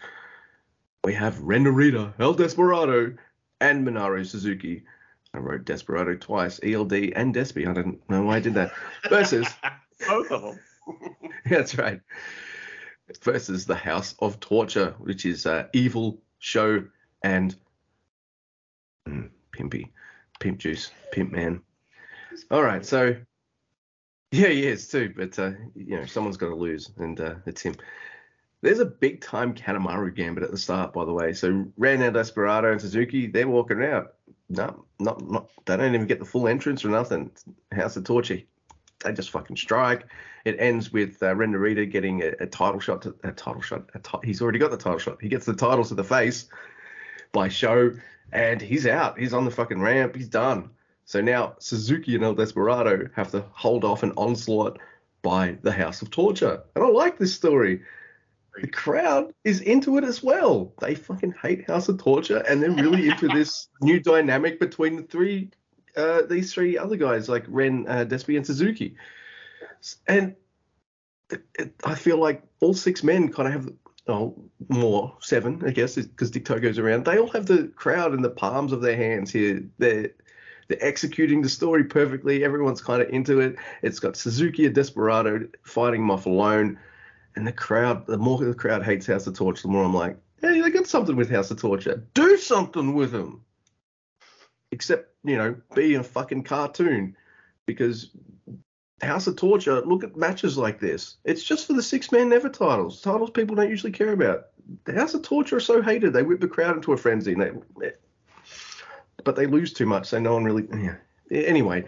[1.04, 3.14] We have Ren Narita, El Desperado,
[3.60, 4.84] and Minoru Suzuki
[5.32, 7.68] I wrote Desperado twice, ELD and Despy.
[7.68, 8.72] I don't know why I did that.
[9.08, 9.46] Versus
[10.08, 10.60] both of them.
[11.46, 12.00] that's right.
[13.22, 16.84] Versus the House of Torture, which is uh, evil, Sho,
[17.22, 17.54] and
[19.08, 19.90] mm, pimpy,
[20.40, 21.62] pimp juice, pimp man.
[22.50, 23.16] All right, so
[24.32, 27.62] yeah, he is too, but uh, you know someone's got to lose, and uh, it's
[27.62, 27.74] him.
[28.62, 31.32] There's a big time Kanemaru gambit at the start, by the way.
[31.32, 34.16] So Ren Desperado and Suzuki, they're walking out
[34.50, 37.30] no, not, not they don't even get the full entrance or nothing.
[37.72, 38.40] House of Torture,
[39.04, 40.06] they just fucking strike.
[40.44, 41.52] It ends with uh, Ren
[41.90, 43.88] getting a, a, title shot to a title shot.
[43.94, 45.22] A he's already got the title shot.
[45.22, 46.46] He gets the title to the face
[47.32, 47.96] by Sho,
[48.32, 49.18] and he's out.
[49.18, 50.16] He's on the fucking ramp.
[50.16, 50.70] He's done.
[51.10, 54.78] So now Suzuki and El Desperado have to hold off an onslaught
[55.22, 56.62] by the House of Torture.
[56.76, 57.82] And I like this story
[58.60, 60.72] the crowd is into it as well.
[60.80, 65.02] They fucking hate House of Torture, and they're really into this new dynamic between the
[65.02, 65.50] three,
[65.96, 68.94] uh, these three other guys like Ren, uh, Despy, and Suzuki.
[70.06, 70.36] And
[71.28, 73.74] it, it, I feel like all six men kind of have,
[74.06, 77.04] oh, more seven, I guess, because Dick goes around.
[77.04, 79.64] They all have the crowd in the palms of their hands here.
[79.78, 80.12] They're
[80.70, 82.42] they're executing the story perfectly.
[82.42, 83.56] Everyone's kind of into it.
[83.82, 86.78] It's got Suzuki and Desperado fighting him off alone
[87.36, 90.16] and the crowd, the more the crowd hates House of Torture, the more I'm like,
[90.40, 92.04] hey, they got something with House of Torture.
[92.14, 93.44] Do something with them.
[94.72, 97.16] Except, you know, be a fucking cartoon.
[97.66, 98.10] Because
[99.00, 101.16] House of Torture, look at matches like this.
[101.24, 103.00] It's just for the six man never titles.
[103.00, 104.48] Titles people don't usually care about.
[104.84, 106.12] The House of Torture are so hated.
[106.12, 107.34] They whip the crowd into a frenzy.
[107.34, 107.52] They,
[109.24, 110.66] but they lose too much, so no one really.
[110.72, 110.96] Yeah.
[111.30, 111.84] Anyway,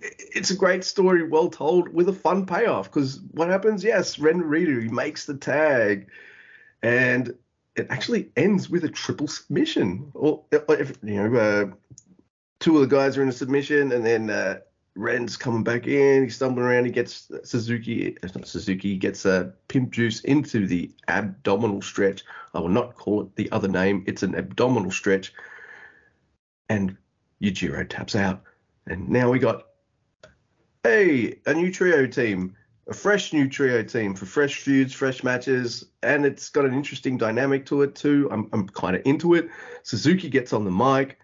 [0.00, 2.90] it's a great story, well told, with a fun payoff.
[2.90, 3.82] Because what happens?
[3.82, 6.08] Yes, Ren he makes the tag,
[6.82, 7.34] and
[7.76, 10.10] it actually ends with a triple submission.
[10.14, 11.96] Or if, you know, uh,
[12.60, 14.58] two of the guys are in a submission, and then uh,
[14.94, 16.24] Ren's coming back in.
[16.24, 16.84] He's stumbling around.
[16.84, 18.16] He gets Suzuki.
[18.22, 18.90] It's not Suzuki.
[18.90, 22.24] He gets uh, pimp juice into the abdominal stretch.
[22.52, 24.04] I will not call it the other name.
[24.06, 25.32] It's an abdominal stretch,
[26.68, 26.96] and
[27.42, 28.42] Yujiro taps out.
[28.86, 29.68] And now we got
[30.84, 32.56] hey, a new trio team,
[32.88, 37.18] a fresh new trio team for fresh feuds, fresh matches, and it's got an interesting
[37.18, 38.28] dynamic to it too.
[38.30, 39.50] I'm, I'm kind of into it.
[39.82, 41.18] Suzuki gets on the mic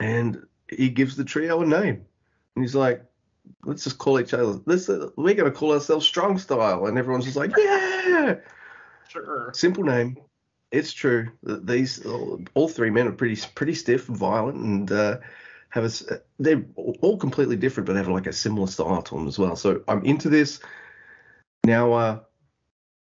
[0.00, 2.04] and he gives the trio a name.
[2.54, 3.02] And he's like,
[3.64, 6.86] let's just call each other, let's, uh, we're going to call ourselves Strong Style.
[6.86, 8.36] And everyone's just like, yeah.
[9.08, 9.50] Sure.
[9.54, 10.18] Simple name.
[10.70, 11.30] It's true.
[11.42, 15.18] These all three men are pretty pretty stiff violent, and uh,
[15.70, 19.38] have a they're all completely different, but have like a similar style to them as
[19.38, 19.56] well.
[19.56, 20.60] So I'm into this
[21.64, 21.92] now.
[21.92, 22.20] Uh,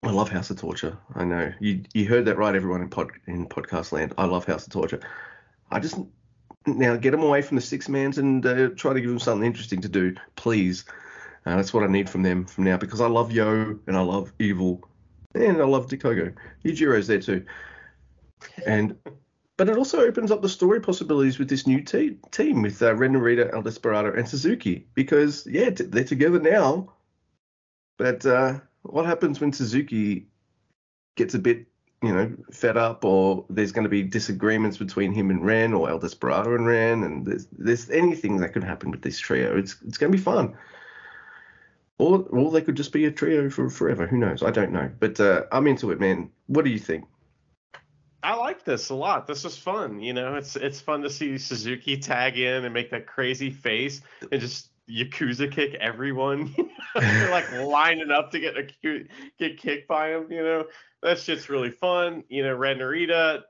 [0.04, 0.98] I love House of Torture.
[1.16, 4.14] I know you you heard that right, everyone in pod in podcast land.
[4.18, 5.00] I love House of Torture.
[5.72, 5.98] I just
[6.66, 9.46] now get them away from the six mans and uh, try to give them something
[9.46, 10.86] interesting to do, please.
[11.46, 14.02] Uh, that's what I need from them from now because I love Yo and I
[14.02, 14.88] love Evil
[15.34, 16.34] and I love Dick Togo.
[16.64, 17.46] Yujiro's there too.
[18.66, 18.96] And
[19.58, 22.96] but it also opens up the story possibilities with this new te- team with uh,
[22.96, 26.94] Ren Narita, El Desperado, and Suzuki because yeah, t- they're together now.
[27.98, 30.28] But uh, what happens when Suzuki
[31.16, 31.68] gets a bit
[32.04, 35.90] you know, fed up, or there's going to be disagreements between him and Ren, or
[35.90, 39.58] El Desperado and Ren, and there's, there's anything that could happen with this trio.
[39.58, 40.54] It's it's going to be fun.
[42.00, 44.08] Or, or they could just be a trio for forever.
[44.08, 44.42] Who knows?
[44.42, 44.92] I don't know.
[45.00, 46.32] But uh, I'm into it, man.
[46.48, 47.06] What do you think?
[48.24, 49.28] I like this a lot.
[49.28, 50.00] This is fun.
[50.00, 54.02] You know, it's it's fun to see Suzuki tag in and make that crazy face
[54.32, 56.56] and just Yakuza kick everyone.
[56.96, 59.06] They're like lining up to get a,
[59.38, 60.32] get kicked by him.
[60.32, 60.66] You know,
[61.02, 62.24] that shit's really fun.
[62.30, 63.42] You know, Ren Narita,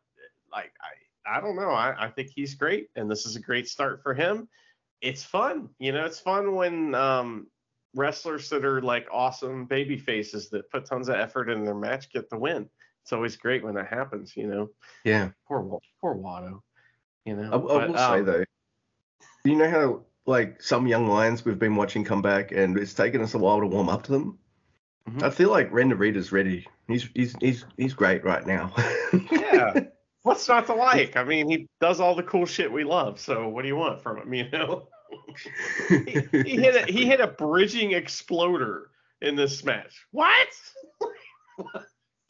[0.51, 1.69] like I, I don't know.
[1.69, 4.49] I, I think he's great, and this is a great start for him.
[5.01, 5.69] It's fun.
[5.79, 7.47] You know, it's fun when um,
[7.95, 12.11] wrestlers that are like awesome baby faces that put tons of effort in their match
[12.11, 12.69] get the win.
[13.03, 14.35] It's always great when that happens.
[14.35, 14.69] You know.
[15.03, 15.29] Yeah.
[15.47, 16.61] Poor poor Wato.
[17.25, 17.51] You know.
[17.51, 18.43] I, I but, will um, say though,
[19.43, 23.21] you know how like some young lions we've been watching come back, and it's taken
[23.21, 24.39] us a while to warm up to them.
[25.09, 25.23] Mhm.
[25.23, 26.65] I feel like Ren Narita's ready.
[26.87, 28.73] He's he's he's he's great right now.
[29.31, 29.81] yeah.
[30.21, 31.17] What's not to like?
[31.17, 33.19] I mean, he does all the cool shit we love.
[33.19, 34.33] So what do you want from him?
[34.33, 34.87] You know,
[35.89, 38.89] he, he hit a he hit a bridging exploder
[39.21, 40.05] in this match.
[40.11, 40.47] What?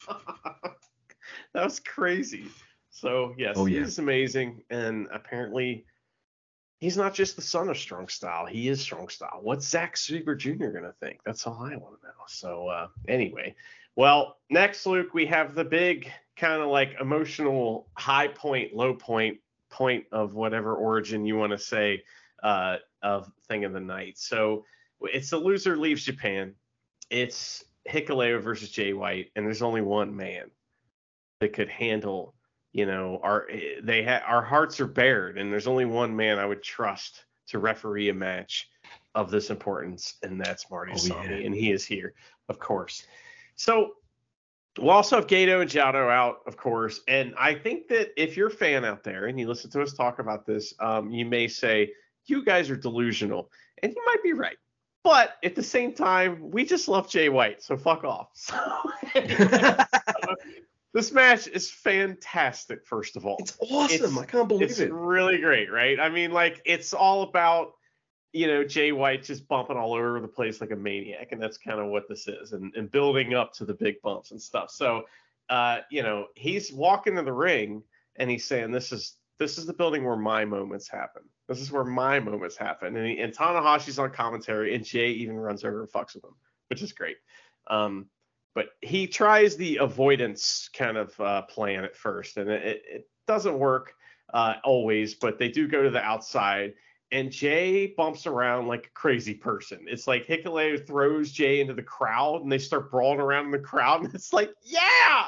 [0.08, 2.46] that was crazy.
[2.90, 3.80] So yes, Oh, yeah.
[3.80, 5.84] he's amazing, and apparently.
[6.80, 8.44] He's not just the son of Strong Style.
[8.44, 9.38] He is Strong Style.
[9.40, 10.66] What's Zack Sabre Jr.
[10.66, 11.20] gonna think?
[11.24, 12.12] That's all I want to know.
[12.26, 13.54] So uh, anyway,
[13.96, 19.38] well, next, Luke, we have the big kind of like emotional high point, low point,
[19.70, 22.02] point of whatever origin you want to say
[22.44, 24.18] uh, of thing of the night.
[24.18, 24.64] So
[25.00, 26.54] it's the loser leaves Japan.
[27.10, 30.50] It's Hikuleo versus Jay White, and there's only one man
[31.40, 32.34] that could handle.
[32.72, 33.48] You know, our
[33.82, 37.58] they ha- our hearts are bared, and there's only one man I would trust to
[37.58, 38.68] referee a match
[39.14, 41.46] of this importance, and that's Marty Oh, Sami, yeah.
[41.46, 42.14] and he is here,
[42.48, 43.06] of course.
[43.54, 43.92] So
[44.78, 47.00] we'll also have Gedo and Jado out, of course.
[47.06, 49.92] And I think that if you're a fan out there and you listen to us
[49.92, 51.92] talk about this, um, you may say,
[52.26, 53.50] you guys are delusional.
[53.82, 54.56] And you might be right.
[55.02, 58.28] But at the same time, we just love Jay White, so fuck off.
[60.94, 63.94] So this match is fantastic, first of all it's awesome.
[63.94, 64.84] It's- I can't believe it's it.
[64.84, 65.98] It's really great, right?
[65.98, 67.72] I mean, like it's all about
[68.32, 71.58] you know Jay White just bumping all over the place like a maniac, and that's
[71.58, 74.70] kind of what this is, and, and building up to the big bumps and stuff.
[74.70, 75.04] So,
[75.50, 77.82] uh, you know, he's walking to the ring
[78.16, 81.22] and he's saying, "This is this is the building where my moments happen.
[81.48, 85.64] This is where my moments happen." And, and Tanahashi's on commentary, and Jay even runs
[85.64, 86.34] over and fucks with him,
[86.68, 87.16] which is great.
[87.68, 88.06] Um,
[88.54, 93.58] but he tries the avoidance kind of uh, plan at first, and it, it doesn't
[93.58, 93.94] work
[94.32, 95.14] uh, always.
[95.14, 96.74] But they do go to the outside,
[97.10, 99.86] and Jay bumps around like a crazy person.
[99.88, 103.58] It's like Hikuleo throws Jay into the crowd, and they start brawling around in the
[103.58, 105.26] crowd, and it's like, yeah,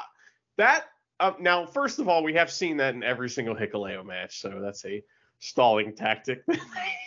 [0.57, 0.85] that.
[1.19, 4.59] Uh, now, first of all, we have seen that in every single Hikuleo match, so
[4.61, 5.03] that's a
[5.39, 6.59] stalling tactic that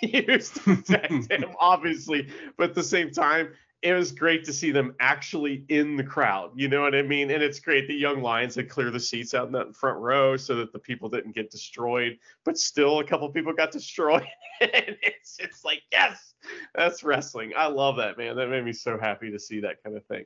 [0.02, 2.28] they used to protect him, obviously.
[2.56, 6.50] But at the same time, it was great to see them actually in the crowd.
[6.54, 7.30] You know what I mean?
[7.30, 10.36] And it's great that Young Lions had clear the seats out in that front row
[10.36, 12.18] so that the people didn't get destroyed.
[12.44, 14.26] But still, a couple people got destroyed.
[14.60, 16.34] and it's it's like yes,
[16.74, 17.52] that's wrestling.
[17.56, 18.36] I love that man.
[18.36, 20.24] That made me so happy to see that kind of thing.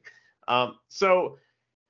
[0.49, 1.39] Um, so.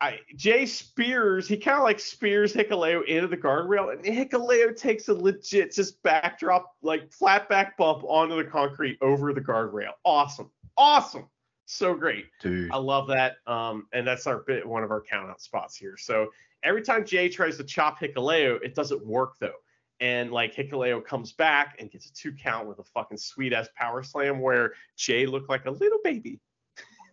[0.00, 5.08] I, Jay spears, he kind of like spears Hikuleo into the guardrail, and Hikuleo takes
[5.08, 9.92] a legit just backdrop, like flat back bump onto the concrete over the guardrail.
[10.04, 10.50] Awesome.
[10.76, 11.28] Awesome.
[11.66, 12.26] So great.
[12.42, 12.70] Dude.
[12.70, 13.36] I love that.
[13.46, 15.96] Um, and that's our bit one of our count out spots here.
[15.96, 16.28] So
[16.62, 19.52] every time Jay tries to chop Hikuleo, it doesn't work though.
[20.00, 23.68] And like Hikuleo comes back and gets a two count with a fucking sweet ass
[23.76, 26.40] power slam where Jay looked like a little baby.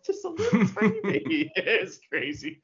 [0.05, 1.51] Just a little tiny baby.
[1.55, 2.61] It's crazy.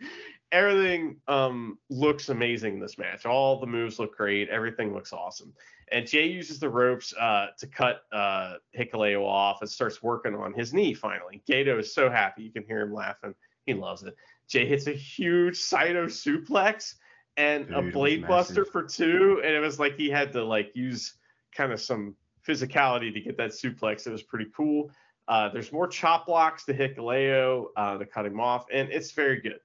[0.52, 3.26] Everything um looks amazing in this match.
[3.26, 4.50] All the moves look great.
[4.50, 5.54] Everything looks awesome.
[5.92, 10.54] And Jay uses the ropes uh, to cut uh, Hikuleo off and starts working on
[10.54, 11.42] his knee finally.
[11.50, 12.44] Gedo is so happy.
[12.44, 13.34] You can hear him laughing.
[13.66, 14.16] He loves it.
[14.50, 16.96] Jay hits a huge Saito suplex
[17.38, 19.42] and Dude, a blade buster for two.
[19.44, 21.14] And it was like he had to like use
[21.56, 24.08] kind of some physicality to get that suplex.
[24.08, 24.92] It was pretty cool.
[25.28, 29.42] Uh, there's more chop blocks to Hikuleo uh, to cut him off, and it's very
[29.42, 29.60] good.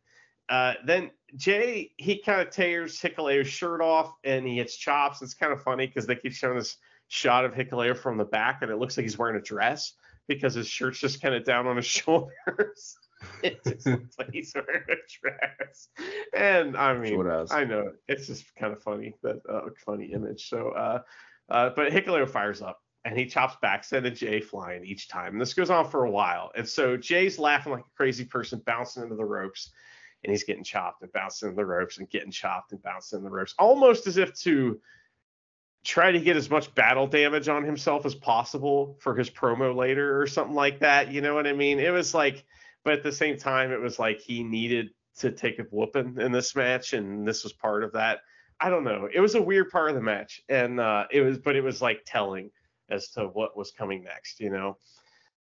[0.49, 5.23] Uh, then Jay, he kind of tears Hikuleo's shirt off and he hits chops.
[5.23, 6.77] It's kind of funny because they keep showing this
[7.09, 9.95] shot of Hikuleo from the back and it looks like he's wearing a dress
[10.29, 12.97] because his shirt's just kind of down on his shoulders.
[13.43, 15.89] it just looks like he's wearing a dress.
[16.35, 20.49] And I mean, I know it's just kind of funny that uh, funny image.
[20.49, 21.01] So, uh,
[21.49, 25.33] uh, but Hikuleo fires up and he chops back, sending Jay flying each time.
[25.33, 26.53] And this goes on for a while.
[26.57, 29.71] And so Jay's laughing like a crazy person, bouncing into the ropes,
[30.23, 33.29] and he's getting chopped and bouncing into the ropes and getting chopped and bouncing into
[33.29, 34.81] the ropes, almost as if to
[35.85, 40.21] try to get as much battle damage on himself as possible for his promo later
[40.21, 41.11] or something like that.
[41.11, 41.81] You know what I mean?
[41.81, 42.45] It was like,
[42.85, 46.33] but at the same time, it was like he needed to take a whooping in
[46.33, 48.21] this match, and this was part of that.
[48.61, 49.09] I don't know.
[49.13, 51.83] It was a weird part of the match, and uh, it was, but it was
[51.83, 52.51] like telling
[52.93, 54.77] as to what was coming next, you know?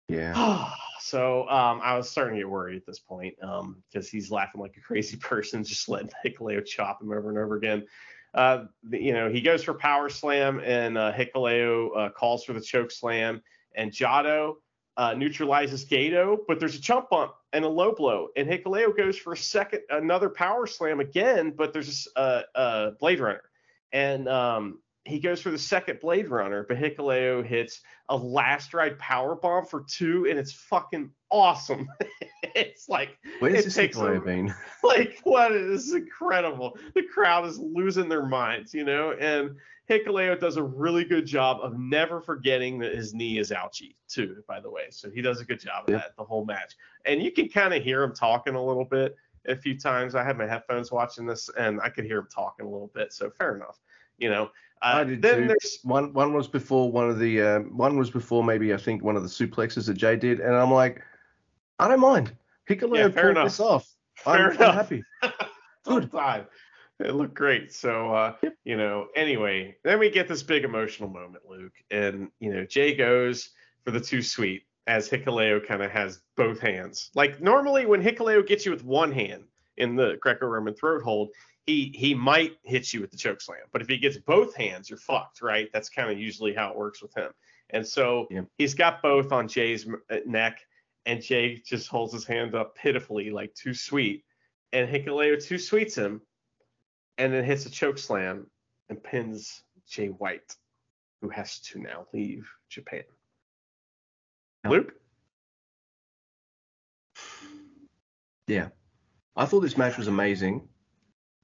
[0.09, 0.71] Yeah.
[1.01, 4.61] so um, I was starting to get worried at this point because um, he's laughing
[4.61, 7.87] like a crazy person, just letting Hikuleo chop him over and over again.
[8.33, 12.61] Uh, you know, he goes for power slam, and uh, Hikuleo uh, calls for the
[12.61, 13.41] choke slam,
[13.77, 14.55] and Jado
[14.97, 19.17] uh, neutralizes Gedo, but there's a chump bump and a low blow, and Hikuleo goes
[19.17, 23.43] for a second, another power slam again, but there's a, a Blade Runner,
[23.93, 28.99] and um, he goes for the second Blade Runner, but Hikuleo hits a last ride
[28.99, 31.89] power bomb for two, and it's fucking awesome.
[32.43, 34.55] it's like what is it this been?
[34.83, 35.53] Like what?
[35.53, 36.79] This incredible.
[36.95, 39.13] The crowd is losing their minds, you know.
[39.13, 39.57] And
[39.91, 44.43] Hikuleo does a really good job of never forgetting that his knee is ouchy too.
[44.49, 46.03] By the way, so he does a good job of yep.
[46.03, 46.77] that the whole match.
[47.05, 50.15] And you can kind of hear him talking a little bit a few times.
[50.15, 53.13] I had my headphones watching this, and I could hear him talking a little bit.
[53.13, 53.81] So fair enough
[54.19, 54.51] you know.
[54.83, 55.47] Uh, I did then too.
[55.49, 55.79] There's...
[55.83, 59.17] One one was before one of the um, one was before maybe I think one
[59.17, 61.03] of the suplexes that Jay did, and I'm like,
[61.79, 62.33] I don't mind.
[62.69, 63.45] Hikuleo yeah, pulled enough.
[63.45, 63.89] this off.
[64.17, 64.61] Fair I'm, enough.
[64.61, 65.03] I'm happy.
[65.85, 66.47] Good time.
[67.01, 67.73] It looked great.
[67.73, 68.57] So uh, yep.
[68.65, 72.95] you know, anyway, then we get this big emotional moment, Luke, and you know, Jay
[72.95, 73.51] goes
[73.85, 77.11] for the two sweet as Hikuleo kind of has both hands.
[77.15, 79.45] Like normally when Hikuleo gets you with one hand
[79.77, 81.31] in the Greco-Roman throat hold,
[81.67, 84.91] he he might hit you with the choke slam, but if he gets both hands,
[84.91, 85.71] you're fucked, right?
[85.73, 87.33] That's kind of usually how it works with him.
[87.71, 88.43] And so yeah.
[88.59, 90.61] he's got both on Jay's uh, neck,
[91.07, 94.25] and Jay just holds his hand up pitifully, like too sweet,
[94.73, 96.21] and Hikuleo too sweets him,
[97.17, 98.47] and then hits a choke slam
[98.91, 100.55] and pins Jay White,
[101.23, 103.05] who has to now leave Japan.
[104.69, 104.95] Luke.
[108.47, 108.69] Yeah,
[109.37, 110.69] I thought this match was amazing.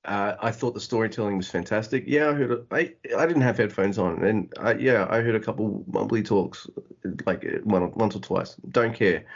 [0.05, 2.05] Uh, I thought the storytelling was fantastic.
[2.07, 2.53] Yeah, I heard.
[2.53, 6.25] A, I I didn't have headphones on, and I, yeah, I heard a couple mumbly
[6.25, 6.67] talks,
[7.27, 8.55] like one once or twice.
[8.71, 9.27] Don't care.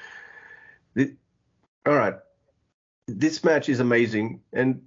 [0.95, 1.15] The,
[1.85, 2.15] all right,
[3.07, 4.83] this match is amazing, and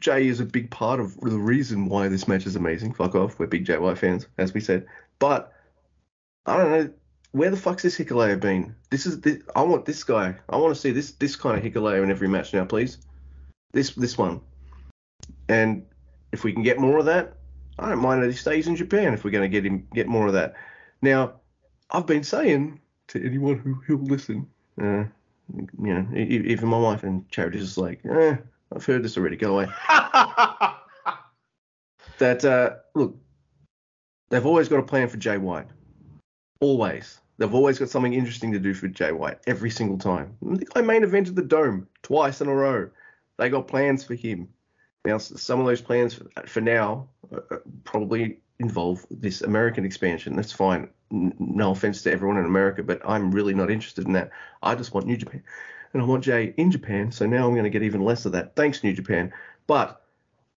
[0.00, 2.94] Jay is a big part of the reason why this match is amazing.
[2.94, 4.86] Fuck off, we're big JY fans, as we said.
[5.18, 5.52] But
[6.46, 6.90] I don't know
[7.32, 8.74] where the fuck's this Hikuleo been.
[8.90, 10.36] This is this, I want this guy.
[10.48, 12.98] I want to see this this kind of Hikuleo in every match now, please.
[13.72, 14.40] This this one.
[15.48, 15.84] And
[16.32, 17.36] if we can get more of that,
[17.78, 20.06] I don't mind that he stays in Japan if we're going to get him get
[20.06, 20.54] more of that.
[21.02, 21.34] Now,
[21.90, 24.48] I've been saying to anyone who will listen,
[24.80, 25.04] uh,
[25.52, 28.36] you know, even my wife and Charity's just like, eh,
[28.74, 29.36] I've heard this already.
[29.36, 29.66] Go away.
[32.18, 33.16] that uh, look,
[34.30, 35.68] they've always got a plan for Jay White.
[36.60, 37.20] Always.
[37.36, 40.36] They've always got something interesting to do for Jay White every single time.
[40.40, 42.88] The guy main evented the Dome twice in a row.
[43.38, 44.48] They got plans for him.
[45.04, 50.34] Now, some of those plans for, now uh, uh, probably involve this American expansion.
[50.34, 50.88] That's fine.
[51.10, 54.30] No offense to everyone in America, but I'm really not interested in that.
[54.62, 55.42] I just want New Japan.
[55.92, 58.32] And I want Jay in Japan, so now I'm going to get even less of
[58.32, 58.56] that.
[58.56, 59.32] Thanks, New Japan.
[59.66, 60.02] But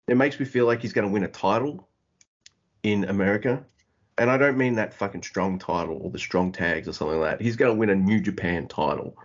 [0.07, 1.89] it makes me feel like he's going to win a title
[2.83, 3.65] in America.
[4.17, 7.39] And I don't mean that fucking strong title or the strong tags or something like
[7.39, 7.43] that.
[7.43, 9.17] He's going to win a New Japan title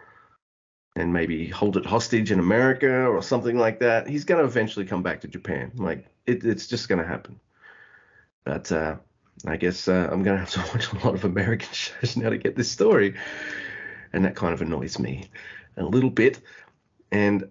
[0.97, 4.09] and maybe hold it hostage in America or something like that.
[4.09, 5.73] He's going to eventually come back to Japan.
[5.77, 7.39] Like it, it's just going to happen.
[8.45, 8.97] But uh,
[9.47, 12.31] I guess uh, I'm going to have to watch a lot of American shows now
[12.31, 13.15] to get this story,
[14.13, 15.31] and that kind of annoys me
[15.77, 16.41] a little bit.
[17.13, 17.49] And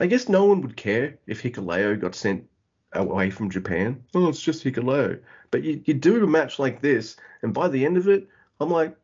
[0.00, 2.48] I guess no one would care if Hikuleo got sent
[2.92, 4.04] away from Japan.
[4.14, 5.20] Oh, it's just Hikuleo.
[5.50, 8.28] But you, you do a match like this, and by the end of it,
[8.60, 8.96] I'm like,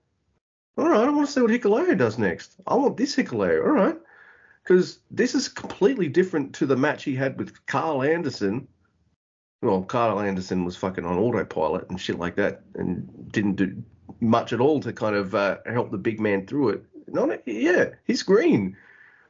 [0.77, 2.57] all right, I want to see what Hikuleo does next.
[2.67, 3.65] I want this Hikuleo.
[3.65, 3.97] All right.
[4.63, 8.67] Because this is completely different to the match he had with Carl Anderson
[9.65, 13.83] well, Carl Anderson was fucking on autopilot and shit like that, and didn't do
[14.21, 16.85] much at all to kind of uh, help the big man through it.
[17.09, 18.77] Not, yeah, he's green.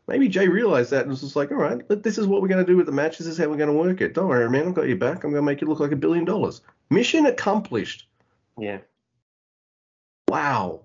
[0.07, 2.49] Maybe Jay realized that and was just like, all right, but this is what we're
[2.49, 3.17] going to do with the match.
[3.17, 4.15] This is how we're going to work it.
[4.15, 4.69] Don't worry, man.
[4.69, 5.25] I've got your back.
[5.25, 6.61] I'm going to make you look like a billion dollars.
[6.91, 8.07] Mission accomplished.
[8.59, 8.79] Yeah.
[10.29, 10.83] Wow.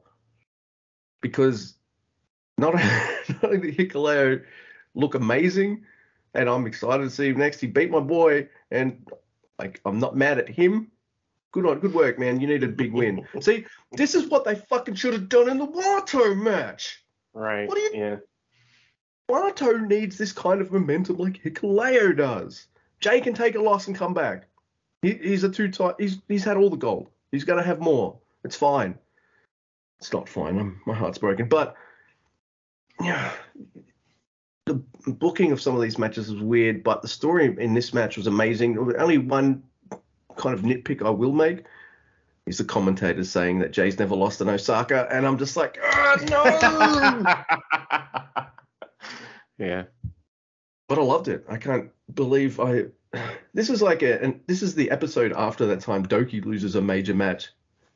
[1.22, 1.76] Because
[2.58, 2.74] not,
[3.30, 4.44] not only did Hikuleo
[4.96, 5.84] look amazing,
[6.34, 7.60] and I'm excited to see him next.
[7.60, 9.06] He beat my boy, and
[9.58, 10.92] like I'm not mad at him.
[11.52, 12.40] Good on, good work, man.
[12.40, 13.26] You need a big win.
[13.42, 17.04] see, this is what they fucking should have done in the Wato match.
[17.34, 17.68] Right.
[17.68, 18.16] What do you- Yeah.
[19.30, 22.68] Wato needs this kind of momentum like Hikuleo does.
[23.00, 24.48] Jay can take a loss and come back.
[25.02, 25.94] He, he's a two time.
[26.00, 27.10] He's he's had all the gold.
[27.32, 28.18] He's gonna have more.
[28.44, 28.98] It's fine.
[30.00, 30.58] It's not fine.
[30.58, 31.48] I'm, my heart's broken.
[31.48, 31.76] But
[33.02, 33.32] yeah,
[34.66, 36.84] the booking of some of these matches was weird.
[36.84, 38.78] But the story in this match was amazing.
[38.78, 39.64] Only one
[40.38, 41.66] kind of nitpick I will make
[42.46, 46.18] is the commentators saying that Jay's never lost in Osaka, and I'm just like, ah,
[46.30, 46.44] no.
[49.66, 49.84] yeah.
[50.88, 51.46] but I loved it.
[51.48, 52.86] I can't believe I.
[53.54, 56.82] This is like a, and this is the episode after that time Douki loses a
[56.82, 57.50] major match,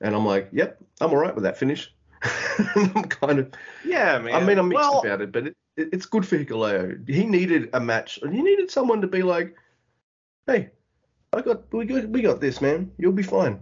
[0.03, 1.91] and I'm like, yep, I'm all right with that finish.
[2.75, 4.35] I'm kind of, Yeah, man.
[4.35, 7.09] I mean, I'm mixed well, about it, but it, it, it's good for Hikuleo.
[7.09, 9.55] He needed a match, and he needed someone to be like,
[10.45, 10.69] hey,
[11.31, 12.91] I got, we got, we got this, man.
[12.97, 13.61] You'll be fine.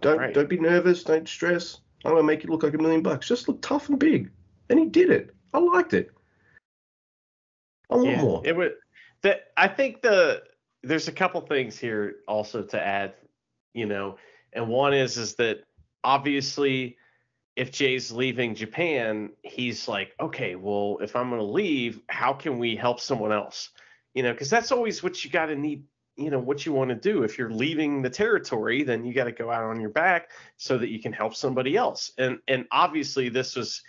[0.00, 0.34] Don't, Right.
[0.34, 1.04] don't be nervous.
[1.04, 1.78] Don't stress.
[2.04, 3.28] I'm gonna make you look like a million bucks.
[3.28, 4.30] Just look tough and big,
[4.68, 5.32] and he did it.
[5.54, 6.10] I liked it.
[7.88, 8.42] I want yeah, more.
[8.44, 8.72] It would.
[9.22, 10.42] That I think the
[10.82, 13.14] there's a couple things here also to add,
[13.72, 14.16] you know,
[14.52, 15.60] and one is is that
[16.04, 16.96] obviously
[17.56, 22.58] if Jay's leaving Japan, he's like, okay, well, if I'm going to leave, how can
[22.58, 23.70] we help someone else?
[24.14, 25.84] You know, because that's always what you got to need.
[26.16, 27.22] You know what you want to do.
[27.22, 30.76] If you're leaving the territory, then you got to go out on your back so
[30.76, 32.12] that you can help somebody else.
[32.18, 33.82] And and obviously this was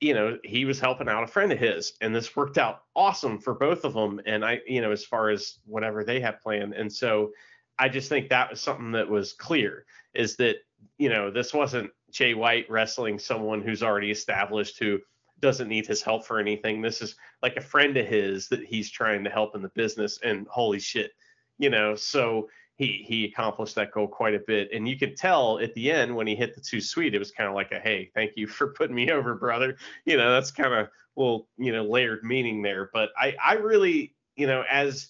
[0.00, 3.38] you know, he was helping out a friend of his, and this worked out awesome
[3.38, 4.20] for both of them.
[4.26, 7.32] And I, you know, as far as whatever they have planned, and so
[7.78, 9.84] I just think that was something that was clear
[10.14, 10.56] is that
[10.98, 15.00] you know this wasn't Jay White wrestling someone who's already established who
[15.40, 16.80] doesn't need his help for anything.
[16.80, 20.18] This is like a friend of his that he's trying to help in the business,
[20.22, 21.12] and holy shit,
[21.58, 24.68] you know, so he he accomplished that goal quite a bit.
[24.72, 27.30] And you could tell at the end when he hit the two sweet it was
[27.30, 29.76] kind of like a hey thank you for putting me over brother.
[30.04, 32.90] You know that's kind of well you know layered meaning there.
[32.92, 35.08] But i i really you know as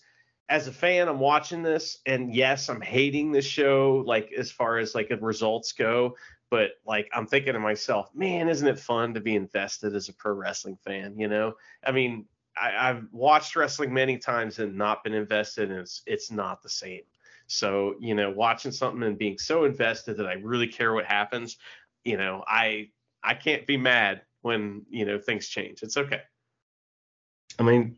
[0.49, 4.79] as a fan i'm watching this and yes i'm hating the show like as far
[4.79, 6.15] as like the results go
[6.51, 10.13] but like i'm thinking to myself man isn't it fun to be invested as a
[10.13, 11.55] pro wrestling fan you know
[11.87, 12.25] i mean
[12.57, 16.69] I, i've watched wrestling many times and not been invested and it's it's not the
[16.69, 17.03] same
[17.47, 21.59] so, you know, watching something and being so invested that I really care what happens,
[22.05, 22.91] you know, I
[23.23, 25.83] I can't be mad when, you know, things change.
[25.83, 26.23] It's okay.
[27.59, 27.97] I mean,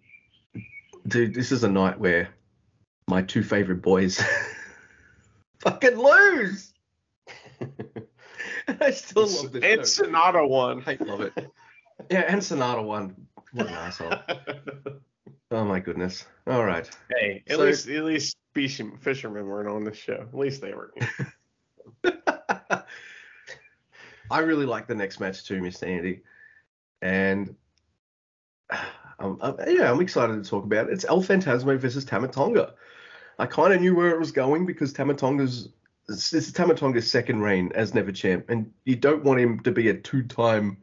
[1.07, 2.29] dude, this is a night where
[3.09, 4.21] my two favorite boys
[5.61, 6.73] fucking lose.
[8.69, 10.11] I still love this and show.
[10.13, 10.83] Sanada won.
[10.87, 11.33] I love it.
[12.11, 13.15] Yeah, and Sanada won.
[13.53, 14.13] What an asshole.
[15.53, 16.27] Oh my goodness.
[16.49, 16.91] All right.
[17.17, 20.15] hey, at So- least at least fishermen, fishermen weren't on this show.
[20.29, 20.93] At least they were.
[24.29, 25.87] I really like the next match too, Mr.
[25.87, 26.23] Andy.
[27.01, 27.55] And
[29.19, 30.93] um, uh, yeah, I'm excited to talk about it.
[30.93, 32.75] It's El Phantasmo versus Tama Tonga.
[33.39, 35.69] I kind of knew where it was going because Tama Tonga's
[36.09, 39.73] this is Tama Tonga's second reign as never champ, and you don't want him to
[39.73, 40.77] be a two-time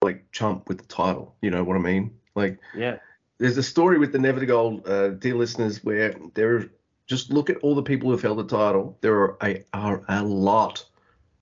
[0.00, 1.34] like chump with the title.
[1.42, 2.14] You know what I mean?
[2.34, 2.96] Like yeah.
[3.38, 6.70] there's a story with the Never to Gold, uh, dear listeners, where there are
[7.06, 8.96] just look at all the people who've held the title.
[9.00, 10.84] There are a, are a lot.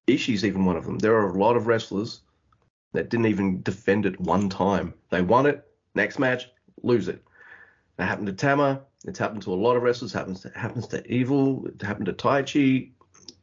[0.08, 0.98] Ishii's even one of them.
[0.98, 2.22] There are a lot of wrestlers
[2.92, 4.94] that didn't even defend it one time.
[5.10, 6.50] They won it, next match,
[6.82, 7.22] lose it.
[7.96, 8.82] That happened to Tama.
[9.06, 10.12] It's happened to a lot of wrestlers.
[10.12, 11.66] happens to, happens to Evil.
[11.66, 12.92] It happened to Taichi.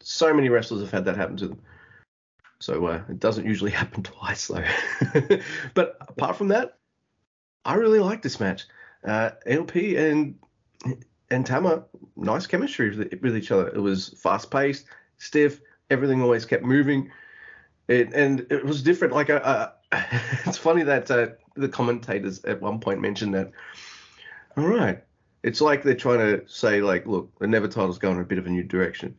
[0.01, 1.61] So many wrestlers have had that happen to them.
[2.59, 4.63] So uh, it doesn't usually happen twice though.
[5.73, 6.77] but apart from that,
[7.65, 8.65] I really like this match.
[9.03, 10.35] Uh, ELP and
[11.29, 11.83] and Tama,
[12.15, 13.67] nice chemistry with each other.
[13.67, 14.85] It was fast paced,
[15.17, 15.61] stiff.
[15.89, 17.11] Everything always kept moving.
[17.87, 19.13] It, and it was different.
[19.13, 19.71] Like, uh, uh,
[20.45, 23.51] it's funny that uh, the commentators at one point mentioned that.
[24.57, 25.03] All right,
[25.43, 28.39] it's like they're trying to say, like, look, the Never title's going in a bit
[28.39, 29.15] of a new direction.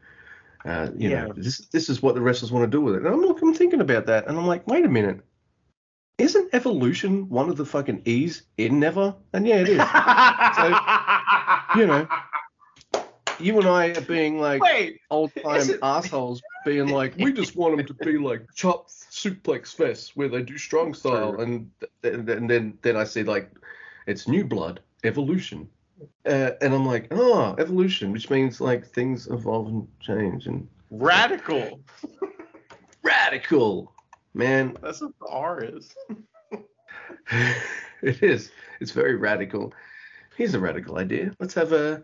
[0.64, 1.26] Uh, you Yeah.
[1.26, 2.98] know, this this is what the wrestlers want to do with it.
[2.98, 5.20] And I'm look, I'm thinking about that, and I'm like, wait a minute,
[6.18, 9.14] isn't evolution one of the fucking E's in Never?
[9.32, 9.78] And yeah, it is.
[11.76, 12.08] you know.
[13.41, 17.57] You and I are being like Wait, old time it- assholes, being like, we just
[17.57, 21.70] want them to be like chop suplex fest where they do strong style, and
[22.03, 23.51] and, and then then I see like
[24.07, 25.68] it's new blood evolution,
[26.26, 31.80] uh, and I'm like, oh, evolution, which means like things evolve and change and radical.
[33.03, 33.93] radical,
[34.34, 34.76] man.
[34.82, 35.95] That's what the R is.
[38.03, 38.51] it is.
[38.80, 39.72] It's very radical.
[40.36, 41.32] Here's a radical idea.
[41.41, 42.03] Let's have a.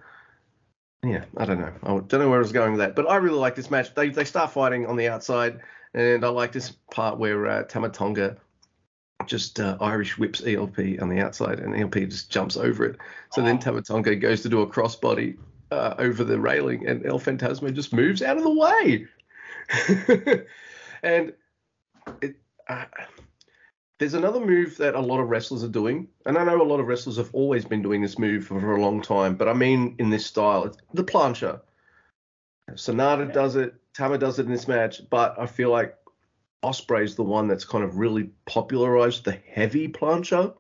[1.05, 1.73] Yeah, I don't know.
[1.83, 3.95] I don't know where I was going with that, but I really like this match.
[3.95, 5.61] They they start fighting on the outside,
[5.93, 8.37] and I like this part where uh, Tama Tonga
[9.27, 12.97] just uh, Irish whips ELP on the outside, and ELP just jumps over it.
[13.33, 13.61] So then Oh.
[13.61, 15.37] Tama Tonga goes to do a crossbody
[15.71, 19.07] uh, over the railing, and El Phantasmo just moves out of the way.
[21.03, 21.33] and
[22.23, 22.37] it,
[22.69, 22.85] uh,
[23.99, 26.81] there's another move that a lot of wrestlers are doing, and I know a lot
[26.81, 29.53] of wrestlers have always been doing this move for, for a long time, but I
[29.53, 31.61] mean in this style, it's the plancha.
[32.73, 35.97] Sanada does it, Tama does it in this match, but I feel like
[36.65, 40.55] Ospreay's the one that's kind of really popularized the heavy plancha,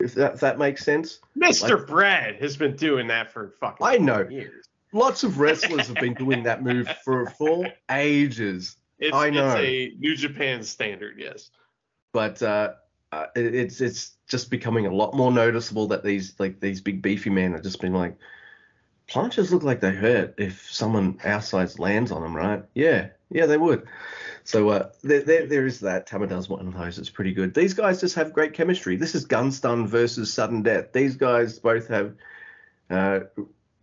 [0.00, 1.20] if that if that makes sense.
[1.38, 1.78] Mr.
[1.78, 4.26] Like- Bread has been doing that for fucking I know.
[4.28, 4.66] years.
[4.92, 8.76] Lots of wrestlers have been doing that move for for ages.
[8.98, 9.54] It's, I know.
[9.56, 11.50] it's a New Japan standard, yes.
[12.12, 12.74] But uh,
[13.10, 17.30] uh, it's it's just becoming a lot more noticeable that these like these big beefy
[17.30, 18.16] men are just being like
[19.08, 22.64] planches look like they hurt if someone outside lands on them, right?
[22.74, 23.86] Yeah, yeah, they would.
[24.44, 26.06] So uh, there, there, there is that.
[26.06, 26.98] Tama does one of those.
[26.98, 27.54] It's pretty good.
[27.54, 28.96] These guys just have great chemistry.
[28.96, 30.92] This is Gunstun versus Sudden Death.
[30.92, 32.14] These guys both have,
[32.90, 33.20] uh,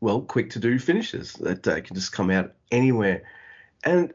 [0.01, 3.23] well, quick to do finishes that uh, can just come out anywhere.
[3.83, 4.13] And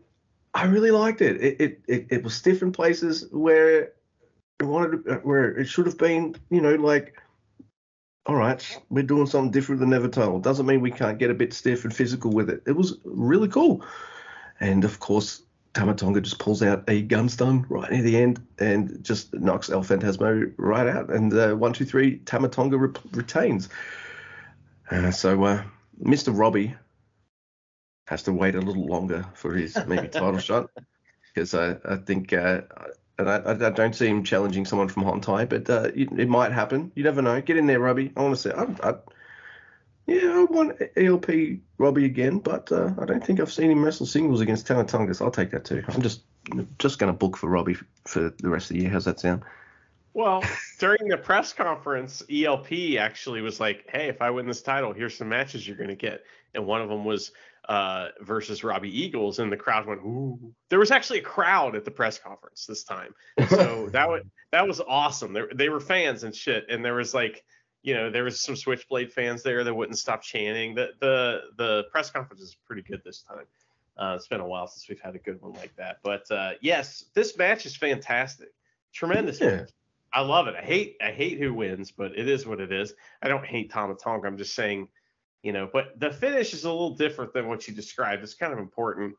[0.52, 1.40] I really liked it.
[1.42, 3.92] It it, it, it was stiff in places where
[4.60, 7.20] it wanted to, where it should have been, you know, like,
[8.26, 10.42] all right, we're doing something different than Never Told.
[10.42, 12.62] Doesn't mean we can't get a bit stiff and physical with it.
[12.66, 13.84] It was really cool.
[14.60, 15.42] And of course,
[15.74, 19.68] Tama Tonga just pulls out a gun stun right near the end and just knocks
[19.68, 21.10] El Phantasmo right out.
[21.10, 23.68] And uh, one, two, three, Tama Tonga re- retains.
[24.90, 25.64] Uh, so uh,
[26.02, 26.36] Mr.
[26.36, 26.74] Robbie
[28.06, 30.70] has to wait a little longer for his maybe title shot
[31.34, 32.62] because I, I think uh,
[33.18, 36.28] and I, I don't see him challenging someone from Hot Hontai, but uh, it, it
[36.28, 36.90] might happen.
[36.94, 37.40] You never know.
[37.40, 38.12] Get in there, Robbie.
[38.16, 38.50] I want to see.
[38.50, 38.94] I, I,
[40.06, 44.06] yeah, I want ELP Robbie again, but uh, I don't think I've seen him wrestle
[44.06, 45.82] singles against Tama Tonga, so I'll take that too.
[45.88, 46.22] I'm just
[46.78, 48.90] just going to book for Robbie for the rest of the year.
[48.90, 49.42] How's that sound?
[50.12, 50.44] Well,
[50.78, 55.16] during the press conference, ELP actually was like, "Hey, if I win this title, here's
[55.16, 57.32] some matches you're going to get." And one of them was
[57.68, 61.84] uh, versus Robbie Eagles, and the crowd went, "Ooh!" There was actually a crowd at
[61.84, 63.14] the press conference this time,
[63.48, 65.32] so that was that was awesome.
[65.32, 67.44] They, they were fans and shit, and there was like,
[67.82, 70.74] you know, there was some Switchblade fans there that wouldn't stop chanting.
[70.74, 73.46] The the the press conference is pretty good this time.
[73.96, 76.52] Uh, it's been a while since we've had a good one like that, but uh,
[76.60, 78.48] yes, this match is fantastic,
[78.92, 79.40] tremendous.
[79.40, 79.56] Yeah.
[79.56, 79.70] match.
[80.12, 80.54] I love it.
[80.54, 82.94] I hate I hate who wins, but it is what it is.
[83.20, 84.28] I don't hate Tama Tonga.
[84.28, 84.88] I'm just saying,
[85.44, 88.24] you know, but the finish is a little different than what you described.
[88.24, 89.14] It's kind of important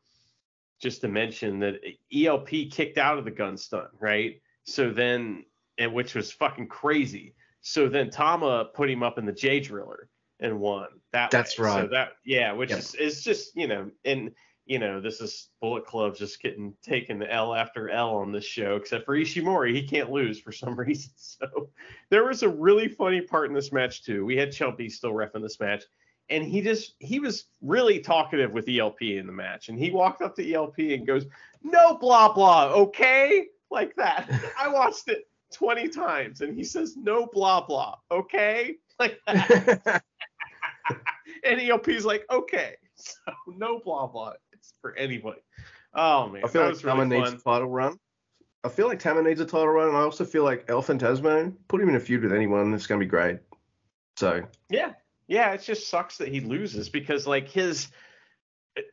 [0.82, 1.76] just to mention that
[2.12, 4.42] ELP kicked out of the gun stun, right?
[4.64, 5.44] So then,
[5.78, 7.36] and which was fucking crazy.
[7.60, 10.08] So then Tama put him up in the Jay Driller
[10.40, 11.30] and won that.
[11.30, 11.68] That's way.
[11.68, 11.90] So right.
[11.90, 12.84] that yeah, which Yep.
[12.98, 14.32] is just you know, and
[14.64, 18.44] you know, this is Bullet Club just getting taken the L after L on this
[18.44, 19.72] show, except for Ishimori.
[19.72, 21.12] He can't lose for some reason.
[21.16, 21.70] So
[22.10, 24.26] there was a really funny part in this match too.
[24.26, 25.84] We had Chumpy still refing this match,
[26.28, 29.68] and he just he was really talkative with ELP in the match.
[29.68, 31.26] And he walked up to ELP and goes,
[31.62, 33.46] No blah blah, okay?
[33.70, 34.28] Like that.
[34.58, 38.76] I watched it 20 times and he says no blah blah, okay?
[38.98, 40.02] Like that.
[41.44, 42.76] and ELP's like, okay.
[42.98, 44.32] So no blah blah.
[44.54, 45.40] It's for anybody.
[45.94, 47.98] Oh man, I feel that like was Tama really needs a title run.
[48.64, 51.52] I feel like Tama needs a title run, and I also feel like El Phantasmo,
[51.68, 53.38] put him in a feud with anyone, it's going to be great.
[54.16, 54.94] So, Yeah,
[55.26, 55.52] yeah.
[55.52, 57.88] It just sucks that he loses because like his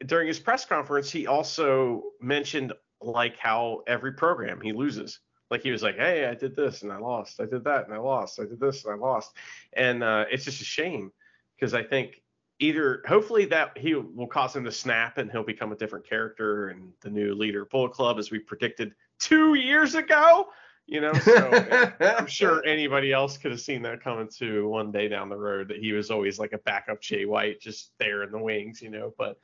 [0.06, 5.20] during his press conference, he also mentioned like how every program he loses.
[5.52, 7.40] Like he was like, "Hey, I did this and I lost.
[7.40, 8.40] I did that and I lost.
[8.40, 9.36] I did this and I lost."
[9.74, 11.12] And uh, it's just a shame
[11.56, 12.22] because I think
[12.60, 16.70] either hopefully that he will cause him to snap and he'll become a different character
[16.70, 20.48] and the new leader of Bullet Club as we predicted two years ago.
[20.86, 25.08] You know, so I'm sure anybody else could have seen that coming too one day
[25.08, 28.32] down the road that he was always like a backup Jay White just there in
[28.32, 29.14] the wings, you know.
[29.18, 29.40] But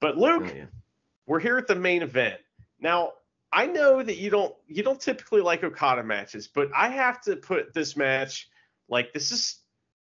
[0.00, 0.66] but Luke, Oh, yeah.
[1.26, 2.40] we're here at the main event.
[2.80, 3.14] Now,
[3.52, 7.34] I know that you don't you don't typically like Okada matches, but I have to
[7.36, 8.48] put this match
[8.88, 9.60] like this is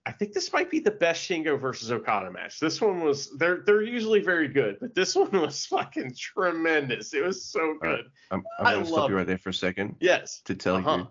[0.08, 2.62] I think this might be the best Shingo versus Okada match.
[2.62, 7.14] This one was they're they're usually very good, but this one was fucking tremendous.
[7.14, 7.90] It was so good.
[7.90, 8.06] Right.
[8.32, 9.98] I'm, I'm gonna stop you right there for a second.
[10.00, 10.42] Yes.
[10.46, 10.98] To tell uh-huh.
[11.00, 11.08] you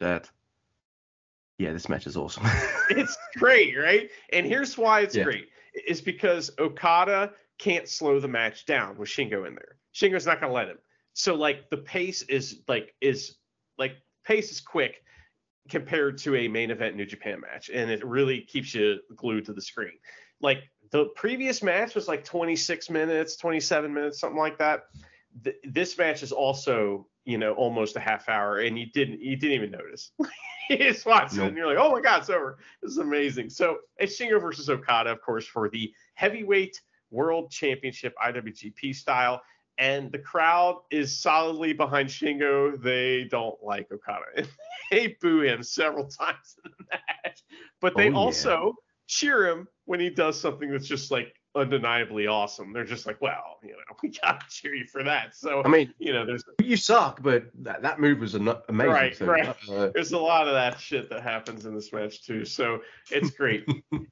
[0.00, 0.28] that
[1.58, 2.42] yeah, this match is awesome.
[2.90, 4.10] it's great, right?
[4.32, 5.22] And here's why it's yeah.
[5.22, 5.48] great.
[5.86, 9.76] Is because Okada can't slow the match down with Shingo in there.
[9.94, 10.78] Shingo's not gonna let him.
[11.12, 13.36] So like the pace is like is
[13.78, 13.92] like
[14.24, 15.03] pace is quick
[15.68, 19.52] compared to a main event New Japan match, and it really keeps you glued to
[19.52, 19.98] the screen.
[20.40, 20.58] Like
[20.90, 24.84] the previous match was like 26 minutes, 27 minutes, something like that.
[25.42, 29.36] Th- this match is also, you know, almost a half hour, and you didn't you
[29.36, 30.12] didn't even notice.
[30.70, 31.44] you just watched nope.
[31.44, 32.58] it, and you're like, oh my god, it's over.
[32.82, 33.50] This is amazing.
[33.50, 39.40] So it's Shingo versus Okada, of course, for the heavyweight world championship IWGP style
[39.78, 42.80] and the crowd is solidly behind Shingo.
[42.80, 44.46] They don't like Okada.
[44.90, 47.42] they boo him several times in the match,
[47.80, 48.74] but they oh, also
[49.06, 52.72] cheer him when he does something that's just like undeniably awesome.
[52.72, 55.34] They're just like, well, you know, we gotta cheer you for that.
[55.34, 58.60] So I mean, you know, there's you suck, but that, that move was amazing.
[58.70, 59.56] Right, so, right.
[59.68, 62.44] Uh, there's a lot of that shit that happens in this match too.
[62.44, 63.66] So it's great.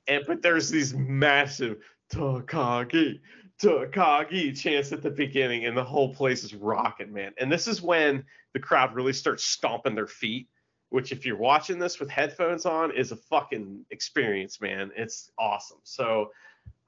[0.08, 1.78] and but there's these massive
[2.12, 3.20] Takagi
[3.62, 7.32] Takagi chance at the beginning, and the whole place is rocking, man.
[7.38, 10.48] And this is when the crowd really starts stomping their feet,
[10.90, 14.90] which, if you're watching this with headphones on, is a fucking experience, man.
[14.96, 15.78] It's awesome.
[15.84, 16.32] So,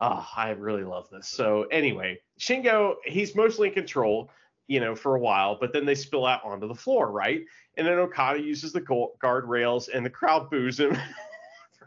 [0.01, 1.29] uh, I really love this.
[1.29, 4.31] So, anyway, Shingo, he's mostly in control,
[4.67, 7.43] you know, for a while, but then they spill out onto the floor, right?
[7.77, 10.97] And then Okada uses the guardrails, and the crowd boos him.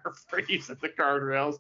[0.04, 1.60] for freeze at the guardrails,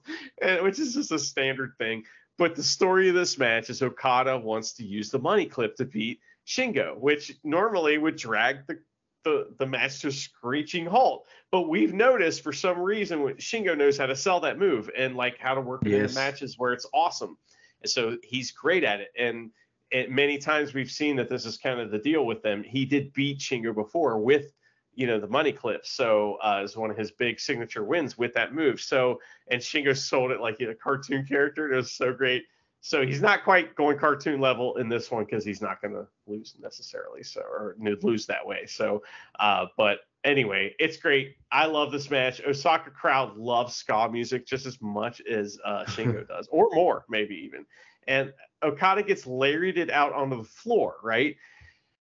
[0.61, 2.03] which is just a standard thing.
[2.37, 5.85] But the story of this match is Okada wants to use the money clip to
[5.85, 8.79] beat Shingo, which normally would drag the
[9.27, 11.27] the, the match to screeching halt.
[11.51, 15.37] But we've noticed for some reason Shingo knows how to sell that move and like
[15.37, 16.11] how to work it yes.
[16.11, 17.37] in matches where it's awesome.
[17.81, 19.09] And so he's great at it.
[19.17, 19.51] And
[19.91, 22.63] it, many times we've seen that this is kind of the deal with them.
[22.63, 24.53] He did beat Shingo before with
[24.97, 25.85] you know the money clip.
[25.85, 28.81] So uh, is one of his big signature wins with that move.
[28.81, 31.71] So and Shingo sold it like a cartoon character.
[31.71, 32.43] It was so great.
[32.81, 36.07] So he's not quite going cartoon level in this one because he's not going to
[36.25, 37.21] lose necessarily.
[37.21, 38.65] So or lose that way.
[38.65, 39.03] So
[39.39, 41.35] uh, but anyway, it's great.
[41.51, 42.41] I love this match.
[42.45, 47.35] Osaka crowd loves ska music just as much as uh, Shingo does, or more maybe
[47.35, 47.65] even.
[48.07, 48.33] And
[48.63, 51.35] Okada gets lariated out onto the floor, right?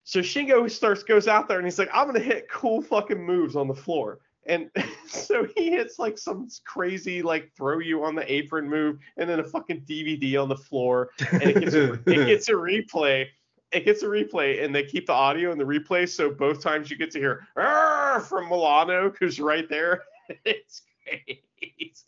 [0.05, 3.55] So Shingo starts goes out there and he's like, I'm gonna hit cool fucking moves
[3.55, 4.19] on the floor.
[4.45, 4.69] And
[5.07, 9.39] so he hits like some crazy like throw you on the apron move and then
[9.39, 11.09] a fucking DVD on the floor.
[11.31, 13.25] And it gets a, it gets a replay.
[13.71, 16.07] It gets a replay and they keep the audio in the replay.
[16.07, 20.03] So both times you get to hear from Milano who's right there.
[20.45, 22.03] it's great.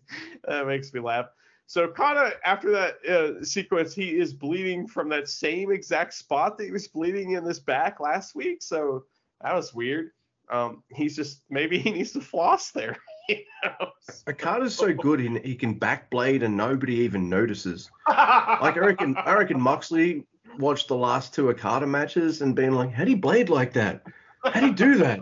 [0.47, 1.29] that makes me laugh.
[1.67, 6.63] So Kana, after that uh, sequence, he is bleeding from that same exact spot that
[6.63, 8.61] he was bleeding in his back last week.
[8.61, 9.03] So
[9.41, 10.11] that was weird.
[10.49, 12.97] Um, he's just maybe he needs to floss there.
[13.29, 13.89] You know?
[14.29, 17.91] Okada's so good, he, he can backblade and nobody even notices.
[18.07, 20.25] like I reckon, I reckon Moxley
[20.59, 24.03] watched the last two Okada matches and being like, "How do you blade like that?
[24.45, 25.19] How do you do that?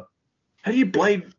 [0.61, 1.33] How do you blade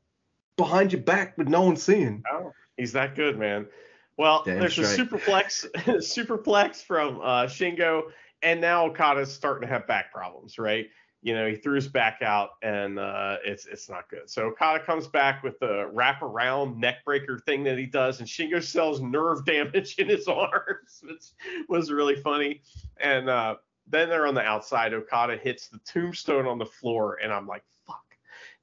[0.57, 3.68] behind your back with no one seeing?" Oh, he's that good, man.
[4.16, 4.98] Well, Damn there's straight.
[4.98, 8.04] a superplex, superplex from uh, Shingo,
[8.42, 10.86] and now Okada's starting to have back problems, right?
[11.22, 14.30] You know, he threw his back out, and uh, it's it's not good.
[14.30, 18.28] So Okada comes back with the wrap around neck breaker thing that he does, and
[18.28, 21.24] Shingo sells nerve damage in his arms, which
[21.68, 22.62] was really funny.
[22.98, 23.56] And uh,
[23.88, 24.94] then they're on the outside.
[24.94, 28.04] Okada hits the tombstone on the floor, and I'm like, fuck.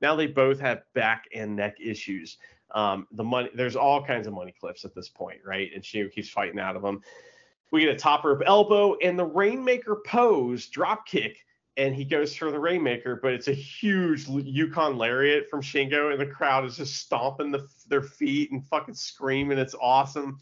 [0.01, 2.37] Now they both have back and neck issues.
[2.73, 5.69] Um, the money, there's all kinds of money clips at this point, right?
[5.73, 7.01] And Shingo keeps fighting out of them.
[7.71, 11.37] We get a top rope elbow and the Rainmaker pose drop kick,
[11.77, 16.21] and he goes for the Rainmaker, but it's a huge Yukon lariat from Shingo, and
[16.21, 19.57] the crowd is just stomping the, their feet and fucking screaming.
[19.57, 20.39] It's awesome.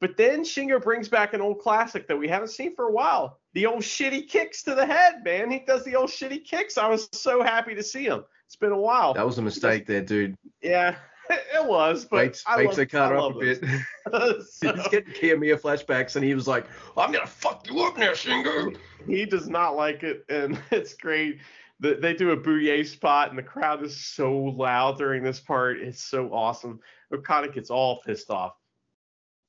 [0.00, 3.40] But then Shingo brings back an old classic that we haven't seen for a while.
[3.54, 5.50] The old shitty kicks to the head, man.
[5.50, 6.78] He does the old shitty kicks.
[6.78, 8.24] I was so happy to see him.
[8.46, 9.14] It's been a while.
[9.14, 10.36] That was a mistake there, dude.
[10.62, 10.94] Yeah,
[11.54, 13.64] it was, but Bates, I Bates cut off a bit.
[14.10, 16.66] so, He's getting Kiyomiya flashbacks, and he was like,
[16.96, 18.76] "I'm gonna fuck you up now, Shingo."
[19.06, 21.38] He does not like it, and it's great.
[21.80, 25.78] they do a bouye spot, and the crowd is so loud during this part.
[25.78, 26.80] It's so awesome.
[27.12, 28.54] Okada gets all pissed off.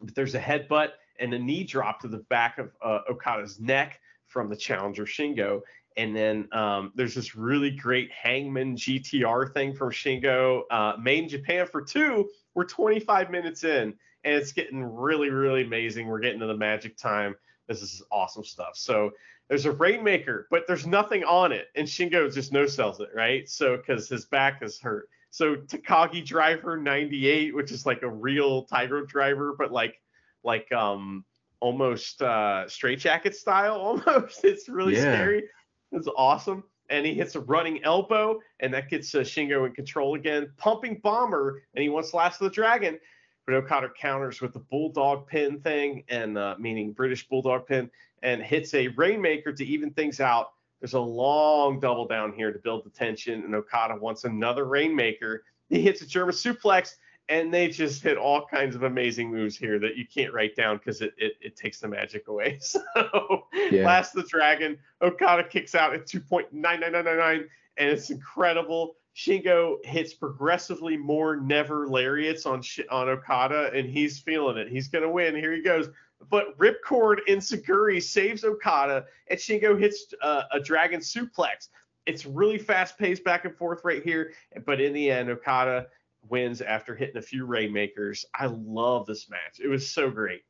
[0.02, 4.00] But there's a headbutt and a knee drop to the back of uh, Okada's neck
[4.28, 5.62] from the challenger Shingo,
[6.00, 11.30] And then um, there's this really great Hangman GTR thing from Shingo, uh, made in
[11.30, 12.30] Japan for two.
[12.56, 13.94] We're 25 minutes in,
[14.24, 16.08] and it's getting really, really amazing.
[16.08, 17.36] We're getting to the magic time.
[17.68, 18.78] This is awesome stuff.
[18.78, 19.12] So
[19.50, 23.50] there's a Rainmaker, but there's nothing on it, and Shingo just no sells it, right?
[23.50, 25.10] So because his back is hurt.
[25.32, 30.00] So Takagi Driver 98, which is like a real Tiger driver, but like
[30.46, 31.26] like um
[31.60, 33.76] almost uh straight jacket style
[34.08, 34.46] almost.
[34.46, 35.02] It's really Yeah.
[35.02, 35.44] scary.
[35.92, 36.64] It's awesome.
[36.90, 40.52] And he hits a running elbow, and that gets uh, Shingo in control again.
[40.58, 43.00] Pumping bomber, and he wants Last of the Dragon.
[43.46, 47.90] But Okada counters with the bulldog pin thing, and uh, meaning British bulldog pin,
[48.24, 50.52] and hits a rainmaker to even things out.
[50.82, 55.44] There's a long double down here to build the tension, and Okada wants another rainmaker.
[55.70, 56.96] He hits a German suplex,
[57.30, 60.78] and they just hit all kinds of amazing moves here that you can't write down
[60.78, 62.60] because it, it, it takes the magic away.
[62.70, 63.86] So Yeah.
[63.86, 67.46] Last the Dragon, Okada kicks out at 2.99999,
[67.78, 68.96] and it's incredible.
[69.16, 74.70] Shingo hits progressively more never lariats on on Okada, and he's feeling it.
[74.70, 75.36] He's gonna win.
[75.36, 75.90] Here he goes.
[76.30, 81.70] But Ripcord in enzuigiri saves Okada, and Shingo hits uh, a dragon suplex.
[82.06, 84.34] It's really fast paced back and forth right here,
[84.66, 85.88] but in the end, Okada
[86.28, 88.26] wins after hitting a few rainmakers.
[88.34, 89.60] I love this match.
[89.64, 90.42] It was so great.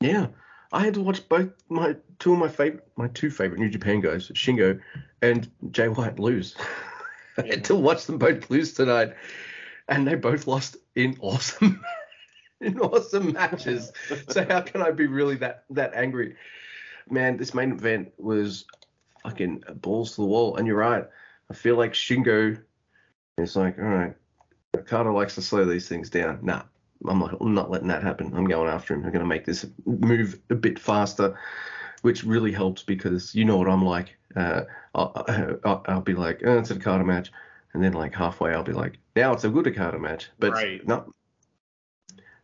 [0.00, 0.28] Yeah,
[0.72, 4.00] I had to watch both my two of my favorite, my two favorite New Japan
[4.00, 4.80] guys, Shingo
[5.20, 6.56] and Jay White, lose.
[7.38, 9.14] I had to watch them both lose tonight,
[9.88, 11.84] and they both lost in awesome,
[12.60, 13.92] in awesome matches.
[14.28, 16.36] So how can I be really that that angry?
[17.10, 18.64] Man, this main event was
[19.22, 21.06] fucking balls to the wall, and you're right.
[21.50, 22.62] I feel like Shingo
[23.42, 24.14] is like, all right,
[24.76, 26.38] Okada likes to slow these things down.
[26.42, 26.62] Nah,
[27.08, 28.32] I'm not, I'm not letting that happen.
[28.34, 29.04] I'm going after him.
[29.04, 31.38] I'm going to make this move a bit faster,
[32.02, 34.16] which really helps because you know what I'm like.
[34.36, 34.62] Uh,
[34.94, 35.24] I'll,
[35.64, 37.30] I'll, I'll be like, oh, it's a Okada match.
[37.72, 40.28] And then like halfway, I'll be like, now it's a good Okada match.
[40.38, 40.86] But Right.
[40.86, 41.12] no,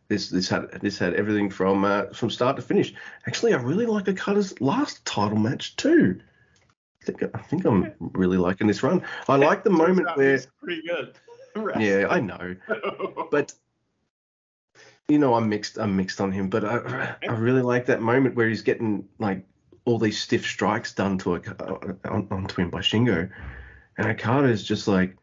[0.07, 2.93] this this had this had everything from uh, from start to finish.
[3.25, 6.21] Actually, I really like Okada's last title match too.
[7.07, 9.01] I think I think I'm really liking this run.
[9.29, 11.13] I like the moment where pretty good.
[11.79, 12.55] yeah, I know.
[13.31, 13.53] But
[15.09, 18.35] you know I'm mixed I'm mixed on him but I I really like that moment
[18.35, 19.45] where he's getting like
[19.85, 21.39] all these stiff strikes done to a,
[22.09, 23.29] on, onto him by Shingo.
[23.97, 25.15] And Okada is just like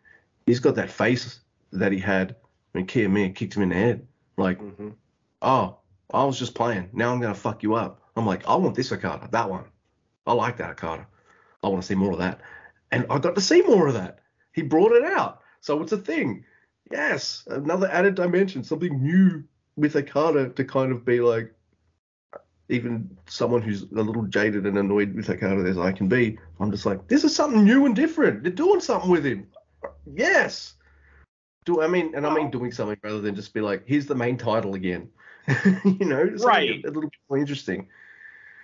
[0.46, 1.40] he's got that face
[1.72, 2.36] that he had
[2.72, 4.06] when Kiyomiya kicked him in the head.
[4.38, 4.94] Like Mhm.
[5.42, 5.78] oh
[6.12, 6.88] I was just playing.
[6.92, 8.00] Now I'm gonna fuck you up.
[8.16, 9.28] I'm like I want this Okada.
[9.32, 9.64] That one.
[10.26, 11.06] I like that Okada
[11.64, 12.40] I want to see more of that
[12.90, 14.20] and I got to see more of that
[14.52, 16.44] he brought it out so it's a thing
[16.90, 19.44] Yes, another added dimension, something new
[19.76, 21.52] with Okada to kind of be like,
[22.68, 26.70] even someone who's a little jaded and annoyed with Okada as I can be, I'm
[26.70, 28.42] just like, this is something new and different.
[28.42, 29.48] They're doing something with him.
[30.06, 30.74] Yes.
[31.64, 34.14] Do I mean, and I mean doing something rather than just be like, here's the
[34.14, 35.08] main title again.
[35.84, 36.84] you know, Right.
[36.84, 37.88] A, a little bit more interesting.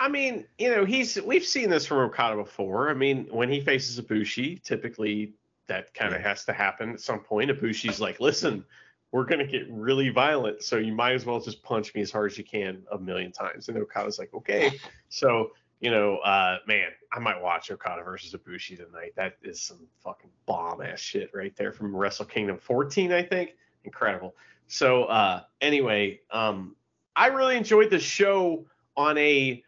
[0.01, 2.89] I mean, you know, he's we've seen this from Okada before.
[2.89, 5.35] I mean, when he faces Ibushi, typically
[5.67, 6.29] that kind of Yeah.
[6.29, 7.51] has to happen at some point.
[7.51, 8.65] Ibushi's like, listen,
[9.13, 12.31] we're gonna get really violent, so you might as well just punch me as hard
[12.31, 13.69] as you can a million times.
[13.69, 14.73] And Okada's like, okay.
[15.11, 19.13] So, you know, uh, man, I might watch Okada versus Ibushi tonight.
[19.17, 23.57] That is some fucking bomb ass shit right there from Wrestle Kingdom 14, I think.
[23.85, 24.35] Incredible.
[24.67, 26.75] So, uh, anyway, um,
[27.17, 28.65] I really enjoyed the show
[28.97, 29.63] on a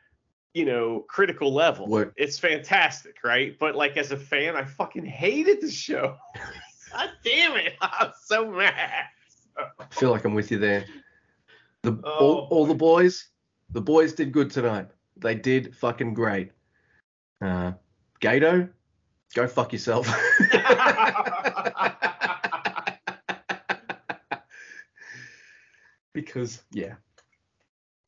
[0.55, 1.87] you know critical level.
[1.87, 3.59] What- It's fantastic, right?
[3.59, 6.17] But like as a fan, I fucking hated the show.
[6.93, 7.75] God damn it!
[7.81, 9.05] I'm so mad.
[9.57, 10.85] I feel like I'm with you there.
[11.83, 13.29] The Oh, all, all the boys,
[13.71, 14.89] the boys did good tonight.
[15.17, 16.53] They did fucking great.
[17.41, 17.73] Uh,
[18.21, 18.69] Gedo,
[19.35, 20.07] go fuck yourself.
[26.13, 26.95] because yeah,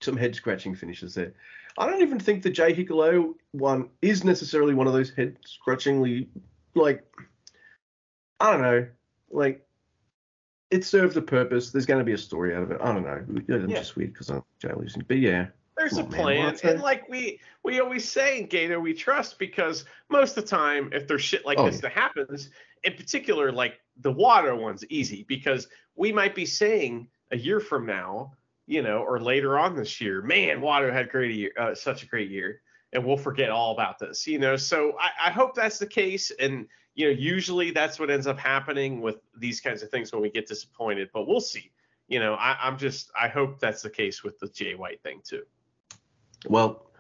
[0.01, 1.33] some head scratching finishes there.
[1.79, 6.29] I don't even think the Jay Hikuleo one is necessarily one of those head scratchingly
[6.75, 7.05] like
[8.41, 8.87] I don't know,
[9.31, 9.67] like
[10.71, 11.71] it served a purpose.
[11.71, 12.81] There's going to be a story out of it.
[12.81, 13.25] I don't know.
[13.55, 13.79] I'm Yeah.
[13.79, 15.47] just weird because I'm Jay losing, but yeah,
[15.77, 19.85] There's a on, plan, and like we we always say in Gedo, we trust because
[20.09, 22.51] most of the time, if there's shit like Oh, this that happens,
[22.85, 27.87] in particular, like the Wato one's easy because we might be saying a year from
[27.87, 28.33] now,
[28.67, 32.03] you know, or later on this year, man, Wato had great a year, uh, such
[32.03, 32.61] a great year,
[32.93, 34.57] and we'll forget all about this, you know.
[34.57, 38.39] So I, I hope that's the case, and you know, usually that's what ends up
[38.39, 41.71] happening with these kinds of things when we get disappointed, but we'll see.
[42.09, 45.21] You know, I, I'm just I hope that's the case with the Jay White thing
[45.25, 45.43] too.
[46.49, 46.91] Well,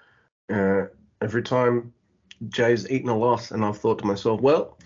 [0.52, 0.86] uh,
[1.20, 1.92] every time
[2.48, 4.78] Jay's eaten a loss, and I've thought to myself, well,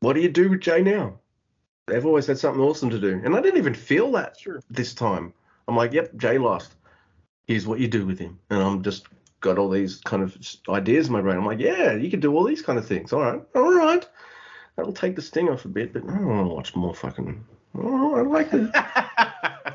[0.00, 1.18] what do you do with Jay now?
[1.86, 4.62] They've always had something awesome to do, and I didn't even feel that Sure.
[4.68, 5.32] this time.
[5.68, 6.74] I'm like, yep, Jay lost.
[7.46, 9.06] Here's what you do with him, and I'm just
[9.40, 10.36] got all these kind of
[10.68, 11.36] ideas in my brain.
[11.36, 13.12] I'm like, yeah, you can do all these kind of things.
[13.12, 14.06] All right, all right.
[14.76, 17.44] That'll take the sting off a bit, but I don't want to watch more fucking.
[17.76, 18.70] Oh, I like the.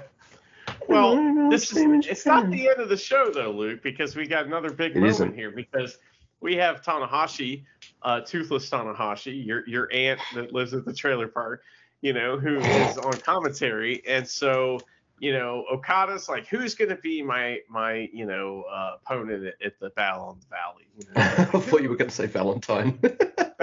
[0.87, 4.25] well, Mm, this is it's not the end of the show though, Luke, because we
[4.25, 5.35] got another big It moment isn't.
[5.35, 5.97] here because
[6.41, 7.63] we have Tanahashi,
[8.01, 11.63] uh, toothless Tanahashi, your your aunt that lives at the trailer park,
[12.01, 14.79] you know, who is on commentary, and so
[15.19, 19.79] you know Okada's like, who's gonna be my my you know uh, opponent at, at
[19.79, 20.87] the Battle on the Valley?
[20.97, 21.11] You know?
[21.59, 22.99] I thought you were going to say Valentine.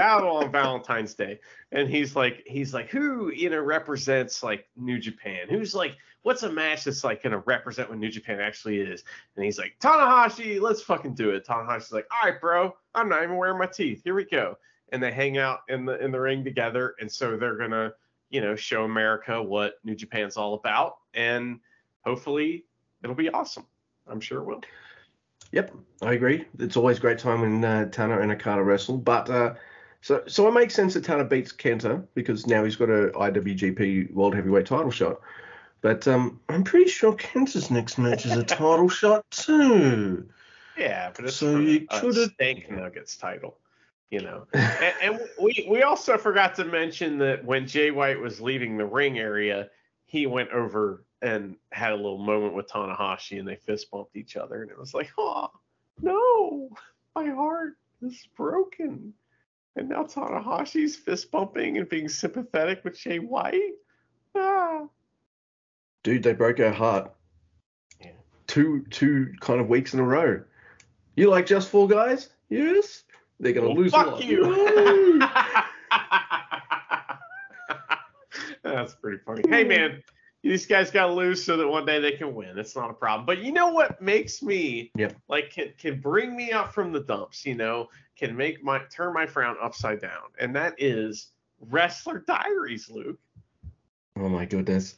[0.01, 1.41] battle on Valentine's Day,
[1.73, 5.47] and he's like, he's like, who you know represents like New Japan?
[5.49, 9.05] Who's like, what's a match that's like gonna represent what New Japan actually is?
[9.37, 11.47] And he's like, Tanahashi, let's fucking do it.
[11.47, 14.01] Tanahashi's like, all right, bro, I'm not even wearing my teeth.
[14.03, 14.57] Here we go.
[14.93, 17.93] And they hang out in the in the ring together, and so they're gonna,
[18.31, 21.61] you know, show America what New Japan's all about, and
[22.05, 22.64] hopefully
[23.03, 23.66] it'll be awesome.
[24.09, 24.62] I'm sure it will.
[25.53, 26.45] Yep, I agree.
[26.59, 29.55] It's always a great time when uh, Tana and Okada wrestle, but uh,
[30.01, 34.12] so so it makes sense that Tana beats Kenta because now he's got a IWGP
[34.12, 35.20] World Heavyweight title shot.
[35.83, 40.28] But um, I'm pretty sure Kenta's next match is a title shot too.
[40.76, 43.59] Yeah, but it's So you a coulda- Stank Nuggets title,
[44.11, 44.47] you know.
[44.53, 48.87] and, and we we also forgot to mention that when Jay White was leaving the
[48.87, 49.71] ring area,
[50.07, 54.37] he went over and had a little moment with Tanahashi, and they fist bumped each
[54.37, 55.51] other, and it was like, oh
[56.01, 56.69] no,
[57.15, 59.15] my heart is broken.
[59.77, 63.75] And now Tanahashi's fist bumping and being sympathetic with Jay White.
[64.35, 64.87] Ah.
[66.03, 67.13] Dude, they broke our heart.
[68.01, 68.13] Yeah.
[68.47, 70.43] Two two kind of weeks in a row.
[71.15, 72.31] You like just four guys?
[72.49, 73.05] Yes.
[73.41, 73.93] They're gonna Well, lose.
[73.93, 74.24] fuck lot.
[74.24, 75.18] you.
[78.62, 79.43] That's pretty funny.
[79.49, 80.03] Hey man,
[80.43, 82.59] these guys got to lose so that one day they can win.
[82.59, 83.26] It's not a problem.
[83.26, 85.16] But you know what makes me Yep.
[85.28, 87.45] like can can bring me up from the dumps.
[87.47, 91.28] You know, can make my turn my frown upside down, and that is
[91.70, 93.18] Wrestler Diaries, Luke.
[94.16, 94.97] Oh my goodness.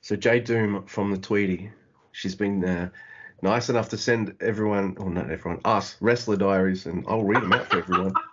[0.00, 1.70] So Jay Doom from the Tweety,
[2.12, 2.88] she's been uh,
[3.42, 7.52] nice enough to send everyone, or not everyone, us wrestler diaries, and I'll read them
[7.52, 8.14] out for everyone.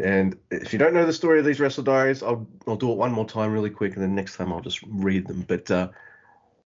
[0.00, 2.96] And if you don't know the story of these wrestler diaries, I'll I'll do it
[2.96, 5.44] one more time really quick, and then next time I'll just read them.
[5.48, 5.88] But uh,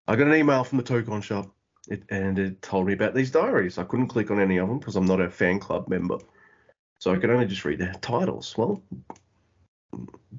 [0.08, 1.48] I got an email from the Tokon shop,
[1.88, 3.78] it, and it told me about these diaries.
[3.78, 6.18] I couldn't click on any of them because I'm not a fan club member,
[6.98, 8.58] so I could only just read their titles.
[8.58, 8.82] Well,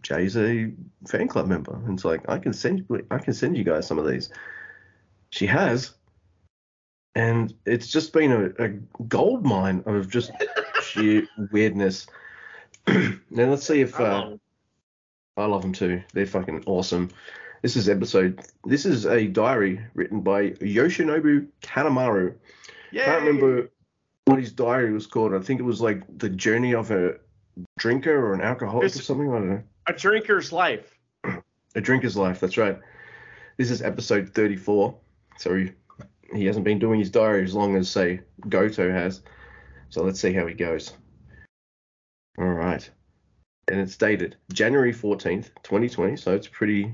[0.01, 0.73] Jay's a
[1.07, 3.87] fan club member, and it's like I can send you, I can send you guys
[3.87, 4.29] some of these.
[5.29, 5.93] She has,
[7.15, 8.69] and it's just been a, a
[9.03, 10.31] gold mine of just
[10.83, 12.07] sheer weirdness.
[12.87, 14.37] now let's see if I uh.
[15.37, 16.03] I love them too.
[16.13, 17.09] They're fucking awesome.
[17.61, 18.41] This is episode.
[18.65, 22.35] This is a diary written by Yoshinobu Kanemaru.
[22.91, 23.03] Yay!
[23.03, 23.69] Can't remember
[24.25, 25.33] what his diary was called.
[25.33, 27.15] I think it was like the journey of a
[27.77, 29.29] drinker or an alcoholic or something.
[29.29, 29.63] I don't know.
[29.87, 30.97] a drinker's life.
[31.75, 32.41] A drinker's life.
[32.41, 32.77] That's right.
[33.55, 34.93] This is episode 34.
[35.37, 35.65] So
[36.33, 39.21] he, hasn't been doing his diary as long as say Goto has.
[39.89, 40.93] So let's see how he goes.
[42.37, 42.89] All right.
[43.67, 46.15] And it's dated January 14th, 2020.
[46.17, 46.91] So it's pretty,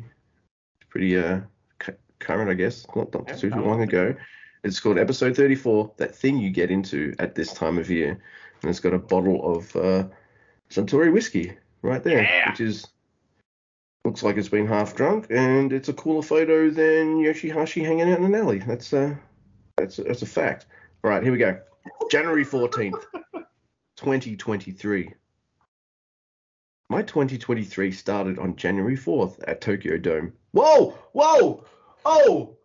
[0.90, 1.42] pretty uh
[1.80, 2.86] cu- current, I guess.
[2.96, 4.16] Not, not Yeah, too long ago.
[4.64, 5.94] It's called episode 34.
[5.98, 8.20] That thing you get into at this time of year.
[8.62, 10.08] And it's got a bottle of uh,
[10.70, 12.50] Suntory whiskey right there, Yeah.
[12.50, 12.86] which is
[14.06, 18.20] looks like it's been half drunk, and it's a cooler photo than Yoshihashi hanging out
[18.20, 18.60] in an alley.
[18.60, 19.16] That's uh,
[19.78, 20.66] that's that's a fact.
[21.04, 21.60] All right, here we go.
[22.12, 23.02] January 14th,
[23.98, 25.14] 2023.
[26.90, 30.32] My 2023 started on January 4th at Tokyo Dome.
[30.52, 31.66] Whoa, whoa,
[32.06, 32.56] oh!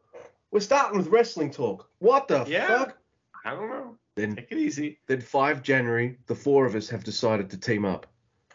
[0.52, 1.88] We're starting with wrestling talk.
[1.98, 2.66] What the Yeah.
[2.66, 2.98] fuck?
[3.44, 3.96] I don't know.
[4.14, 5.00] Then Take it easy.
[5.08, 8.06] then 5 January, the four of us have decided to team up.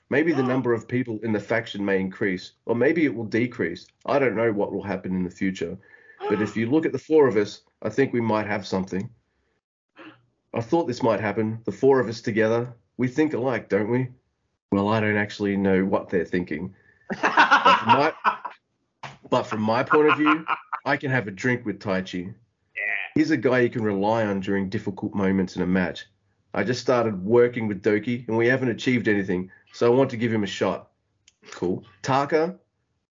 [0.09, 3.87] Maybe the number of people in the faction may increase, or maybe it will decrease.
[4.05, 5.77] I don't know what will happen in the future.
[6.29, 9.09] But if you look at the four of us, I think we might have something.
[10.53, 11.59] I thought this might happen.
[11.65, 14.07] The four of us together, we think alike, don't we?
[14.71, 16.73] Well, I don't actually know what they're thinking.
[17.21, 18.13] my-
[19.29, 20.45] But from my point of view,
[20.85, 22.23] I can have a drink with Taichi.
[22.27, 22.81] yeah.
[23.13, 26.05] He's a guy you can rely on during difficult moments in a match.
[26.53, 30.17] I just started working with Douki, and we haven't achieved anything, so I want to
[30.17, 30.89] give him a shot.
[31.51, 31.83] Cool.
[32.01, 32.55] Taka,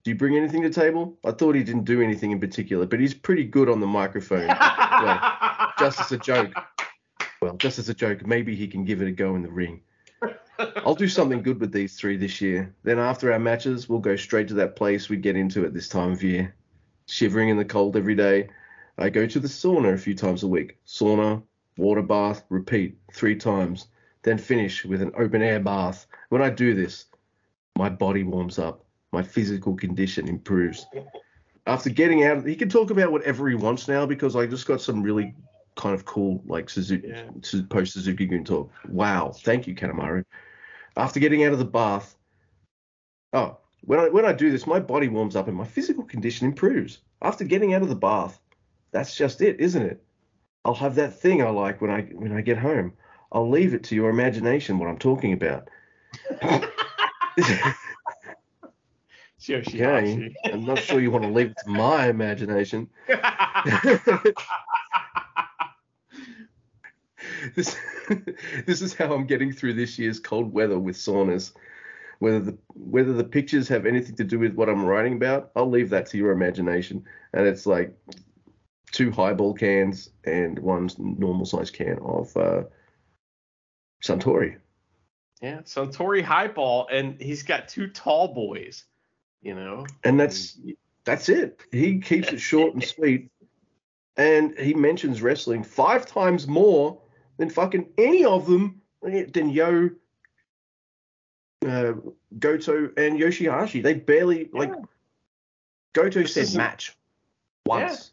[0.05, 1.18] do you bring anything to the table?
[1.24, 4.49] I thought he didn't do anything in particular, but he's pretty good on the microphone.
[5.78, 6.53] just as a joke.
[7.43, 9.80] well, just as a joke, maybe he can give it a go in the ring.
[10.59, 12.74] I'll do something good with these three this year.
[12.82, 15.89] Then after our matches, we'll go straight to that place we get into at this
[15.89, 16.55] time of year.
[17.07, 18.49] Shivering in the cold every day.
[18.99, 20.78] I go to the sauna a few times a week.
[20.87, 21.43] Sauna,
[21.77, 23.89] water bath, repeat three times.
[24.22, 26.07] Then finish with an open air bath.
[26.31, 27.07] When I do this,
[27.79, 28.85] my body warms up.
[29.12, 30.87] My physical condition improves.
[31.66, 34.81] After getting out, he can talk about whatever he wants now because I just got
[34.81, 35.35] some really
[35.77, 37.62] kind of cool like Suzuki Yeah.
[37.68, 38.70] post Suzuki Gun talk.
[38.89, 40.24] Wow, thank you, Kanemaru.
[40.97, 42.16] After getting out of the bath,
[43.33, 46.47] oh, when I when I do this, my body warms up and my physical condition
[46.47, 46.99] improves.
[47.22, 48.41] After getting out of the bath,
[48.91, 50.03] that's just it, isn't it?
[50.67, 52.95] I'll have that thing I like when I when I get home.
[53.31, 55.69] I'll leave it to your imagination what I'm talking about.
[59.41, 59.79] Yoshihashi.
[59.79, 62.91] Okay, I'm not sure you want to leave it to my imagination.
[67.55, 67.77] this
[68.67, 71.53] this is how I'm getting through this year's cold weather with saunas.
[72.19, 75.71] Whether the whether the pictures have anything to do with what I'm writing about, I'll
[75.71, 77.05] leave that to your imagination.
[77.33, 77.97] And it's like
[78.93, 82.62] two highball cans and one normal size can of uh,
[84.03, 84.57] Suntory.
[85.43, 88.84] yeah, Suntory highball, and he's got two tall boys.
[89.43, 89.87] You know.
[90.05, 90.59] And that's
[91.05, 91.61] that's it.
[91.70, 93.30] He keeps it short and sweet.
[94.16, 96.99] And he mentions wrestling five times more
[97.37, 99.91] than fucking any of them than Yo,
[101.66, 101.93] uh,
[102.39, 103.82] Goto, and Yoshihashi.
[103.82, 104.84] They barely like Yeah.
[105.93, 106.97] Goto This said match
[107.66, 108.12] once.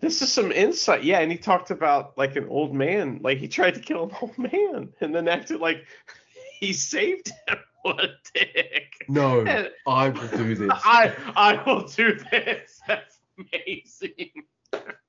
[0.00, 1.04] This is some insight.
[1.04, 4.10] Yeah, and he talked about like an old man, like he tried to kill an
[4.20, 5.84] old man, and then acted like
[6.60, 7.58] he saved him.
[7.82, 9.04] What a dick.
[9.08, 10.72] No, And I will do this.
[10.84, 12.80] I I will do this.
[12.88, 14.32] That's amazing.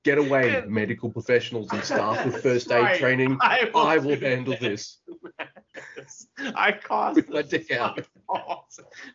[0.04, 3.00] Get away, medical professionals and staff with first aid Right.
[3.00, 3.36] training.
[3.40, 4.98] I will, I will handle this
[6.54, 7.66] I caused with my this.
[7.66, 7.98] dick out.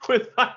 [0.10, 0.54] with my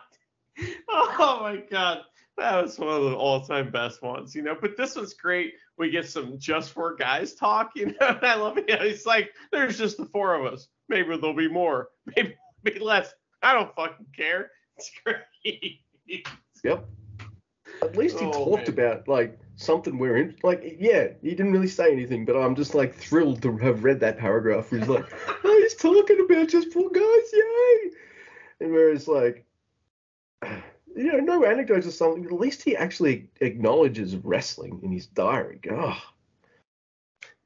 [0.89, 2.01] oh my god
[2.37, 5.91] that was one of the all-time best ones you know but this was great we
[5.91, 9.79] get some just four guys talk you know and i love it it's like there's
[9.79, 14.07] just the four of us maybe there'll be more maybe be less i don't fucking
[14.15, 15.81] care it's great
[16.65, 16.87] Yep.
[17.83, 18.71] At least he Oh, talked man.
[18.71, 20.37] about like something we're in.
[20.43, 24.01] Like, yeah, he didn't really say anything, but I'm just like thrilled to have read
[24.01, 24.71] that paragraph.
[24.73, 25.05] Where he's like,
[25.45, 27.91] oh, he's talking about just four guys, yay!
[28.61, 29.45] And whereas like,
[30.97, 32.25] you know, no anecdotes or something.
[32.25, 35.61] At least he actually acknowledges wrestling in his diary.
[35.71, 35.97] Oh,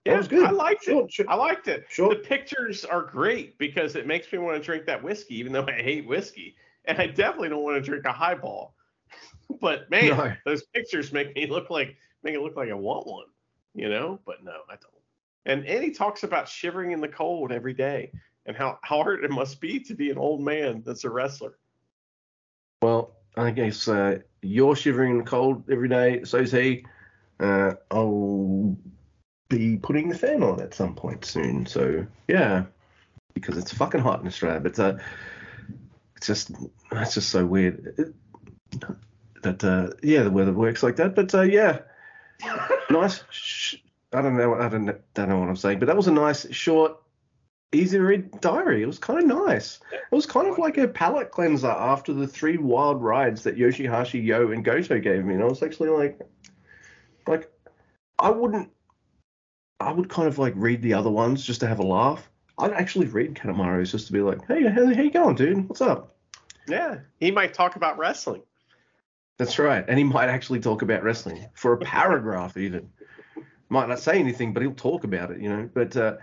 [0.07, 0.47] yeah that was good.
[0.47, 2.23] i liked it Short, short, i liked it short.
[2.23, 5.67] the pictures are great because it makes me want to drink that whiskey even though
[5.67, 8.75] i hate whiskey and i definitely don't want to drink a highball
[9.61, 10.33] but man No.
[10.47, 13.27] those pictures make me look like make it look like i want one
[13.75, 14.95] you know but no i don't
[15.45, 18.11] and and he talks about shivering in the cold every day
[18.47, 21.59] and how hard it must be to be an old man that's a wrestler
[22.83, 26.25] Well, I guess uh, you're shivering in the cold every day.
[26.25, 26.85] So's he.
[27.39, 28.77] Uh, I'll
[29.49, 31.67] be putting the fan on at some point soon.
[31.67, 32.65] So yeah,
[33.35, 34.61] because it's fucking hot in Australia.
[34.61, 34.95] But uh,
[36.17, 36.51] it's just
[36.93, 38.15] it's just so weird.
[39.43, 41.15] That uh, yeah, the weather works like that.
[41.15, 41.81] But uh, yeah,
[42.91, 43.25] nice.
[43.31, 43.77] Sh-
[44.13, 44.55] I don't know.
[44.55, 45.79] I don't know, don't know what I'm saying.
[45.79, 47.00] But that was a nice, short,
[47.73, 48.83] easy to read diary.
[48.83, 49.81] It was kind of nice.
[49.93, 54.25] It was kind of like a palate cleanser after the three wild rides that Yoshihashi,
[54.25, 55.35] Yo, and Goto gave me.
[55.35, 56.21] And I was actually like,
[57.27, 57.51] like,
[58.19, 58.71] I wouldn't,
[59.79, 62.29] I would kind of like read the other ones just to have a laugh.
[62.59, 65.69] I'd actually read Kanemaru's just to be like, hey, how, how you going, dude?
[65.69, 66.17] What's up?
[66.69, 68.43] yeah he might talk about wrestling
[69.39, 69.85] That's right.
[69.89, 72.91] And he might actually talk about wrestling for a paragraph, even.
[73.71, 75.71] Might not say anything, but he'll talk about it, you know.
[75.73, 76.17] But uh,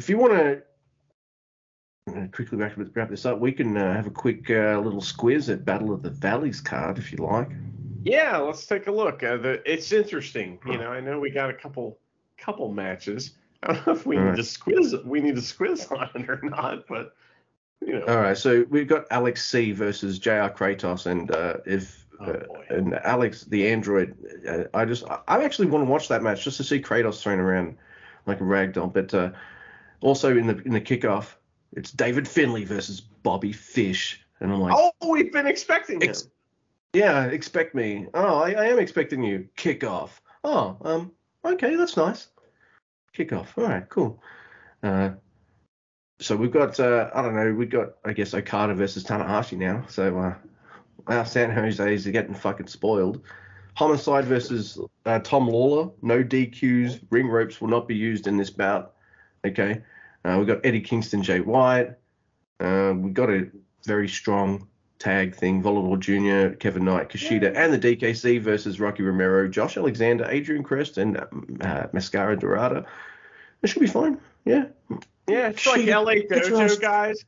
[0.00, 4.80] if you want to quickly wrap, this up, we can uh, have a quick uh,
[4.80, 7.50] little squiz at Battle of the Valleys card, if you like.
[8.02, 9.22] Yeah, let's take a look.
[9.22, 10.58] Uh, the, it's interesting.
[10.64, 11.98] You know, I know we got a couple
[12.38, 13.32] couple matches.
[13.62, 14.36] I don't know if we All need right.
[14.36, 17.14] to squiz we need to squiz on it or not, but
[17.82, 18.06] you know.
[18.06, 22.42] All right, so we've got Alex C versus JR Kratos, and uh, if Oh, uh,
[22.68, 24.14] and Alex the android,
[24.46, 27.38] uh, I just I actually want to watch that match just to see Kratos thrown
[27.38, 27.76] around
[28.26, 28.92] like a ragdoll.
[28.92, 29.30] But uh,
[30.00, 31.34] also in the in the kickoff,
[31.72, 36.14] it's David Finlay versus Bobby Fish, and I'm like, oh, we've been expecting him.
[36.92, 38.06] Yeah, expect me.
[38.14, 39.48] Oh, I, I am expecting you.
[39.56, 40.10] Kickoff.
[40.42, 41.12] Oh, um,
[41.44, 42.28] okay, that's nice.
[43.16, 43.46] Kickoff.
[43.56, 44.20] All right, cool.
[44.82, 45.10] Uh,
[46.20, 49.84] so we've got, uh, I don't know, we've got, I guess, Okada versus Tanahashi now.
[49.88, 50.34] So uh,
[51.06, 53.22] our San Jose's are getting fucking spoiled.
[53.74, 55.92] Homicide versus uh, Tom Lawlor.
[56.02, 57.00] No DQs.
[57.10, 58.94] Ring ropes will not be used in this bout.
[59.44, 59.82] Okay.
[60.24, 61.96] Uh, we've got Eddie Kingston, Jay White.
[62.58, 63.48] Uh, we've got a
[63.84, 64.68] very strong
[64.98, 65.62] tag thing.
[65.62, 70.98] Volador Jr., Kevin Knight, Kushida, and the DKC versus Rocky Romero, Josh Alexander, Adrian Quest,
[70.98, 71.16] and
[71.62, 72.84] uh, Mascara Dorada.
[73.62, 74.20] It should be fine.
[74.44, 74.66] Yeah.
[75.26, 77.24] Yeah, it's like LA Dojo guys.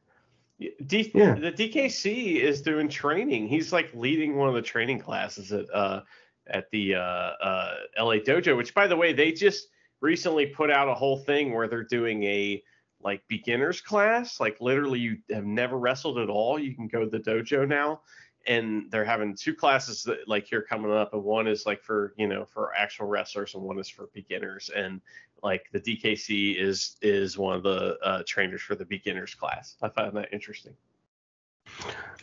[0.86, 1.34] D- yeah.
[1.34, 3.48] The DKC is doing training.
[3.48, 6.02] He's like leading one of the training classes at uh,
[6.46, 9.68] at the uh, uh, LA Dojo, which by the way, they just
[10.02, 12.62] recently put out a whole thing where they're doing a
[13.02, 14.38] like beginners class.
[14.40, 16.58] Like literally, you have never wrestled at all.
[16.58, 18.02] You can go to the dojo now,
[18.46, 22.12] and they're having two classes that like here coming up, and one is like for
[22.18, 24.70] you know for actual wrestlers, and one is for beginners.
[24.74, 25.00] And
[25.42, 29.76] like the DKC is is one of the uh, trainers for the beginners class.
[29.80, 30.74] I find that interesting.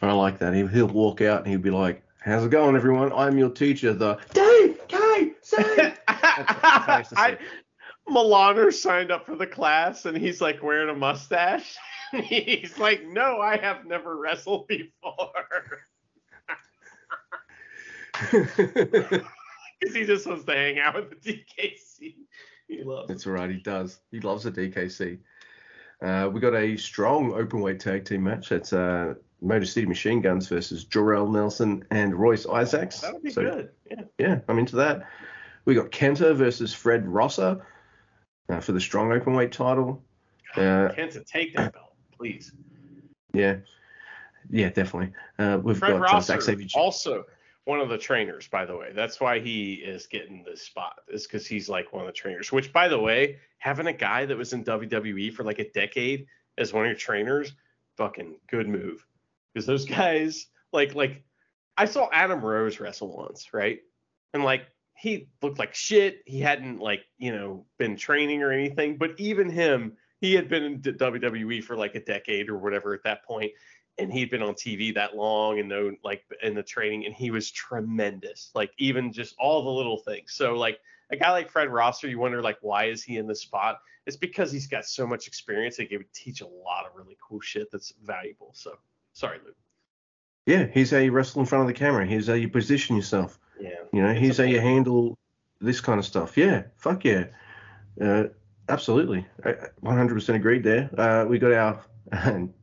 [0.01, 0.53] I like that.
[0.53, 3.11] He, he'll walk out and he'll be like, "How's it going, everyone?
[3.13, 5.34] I'm your teacher, the K.
[6.07, 7.38] I,
[8.10, 11.78] Milano signed up for the class and he's like wearing a mustache.
[12.12, 15.32] he's like, "No, I have never wrestled before."
[19.80, 22.16] Because he just wants to hang out with the DKC.
[22.68, 23.07] He loves.
[23.07, 23.99] That's right, he does.
[24.12, 25.20] He loves the DKC.
[26.01, 28.49] Uh, we got a strong open weight tag team match.
[28.49, 32.99] That's uh, Motor City Machine Guns versus Jorel Nelson and Royce Isaacs.
[32.99, 33.70] That'll be so, good.
[33.89, 34.01] Yeah.
[34.18, 35.07] Yeah, I'm into that.
[35.66, 37.66] We got Kenta versus Fred Rosser
[38.50, 40.04] uh, for the strong open weight title.
[40.56, 42.52] God, uh, Kenta, take that belt, please.
[43.34, 43.58] Yeah.
[44.50, 45.12] Yeah, definitely.
[45.38, 47.26] Uh, we've Fred got Rosser, uh, Zack also
[47.66, 48.91] one of the trainers, by the way.
[48.95, 52.52] That's why he is getting this spot, is because he's like one of the trainers.
[52.52, 56.26] Which, by the way, having a guy that was in WWE for like a decade
[56.58, 57.54] as one of your trainers,
[57.95, 59.06] fucking good move.
[59.54, 61.24] Because those guys, like, like
[61.78, 63.82] I saw Adam Rose wrestle once, right?
[64.34, 64.64] And like
[65.00, 66.22] he looked like shit.
[66.26, 68.97] He hadn't like you know been training or anything.
[68.97, 73.04] But even him, he had been in WWE for like a decade or whatever at
[73.04, 73.52] that point,
[73.97, 77.50] and he'd been on TV that long and like in the training, and he was
[77.50, 78.52] tremendous.
[78.54, 80.34] Like even just all the little things.
[80.34, 80.80] So like
[81.12, 83.80] a guy like Fred Rosser, you wonder like why is he in the spot?
[84.06, 85.78] It's because he's got so much experience.
[85.78, 88.52] He could teach a lot of really cool shit that's valuable.
[88.54, 88.74] So
[89.14, 89.56] sorry, Luke.
[90.50, 92.08] Yeah, here's how you wrestle in front of the camera.
[92.08, 93.38] Here's how you position yourself.
[93.62, 93.70] Yeah.
[93.93, 95.16] You know, here's how you handle
[95.62, 96.36] this kind of stuff.
[96.38, 97.26] Yeah, fuck yeah.
[98.02, 98.24] Uh,
[98.68, 99.28] absolutely.
[99.43, 100.89] 100% agreed there.
[100.97, 101.86] Uh, we got our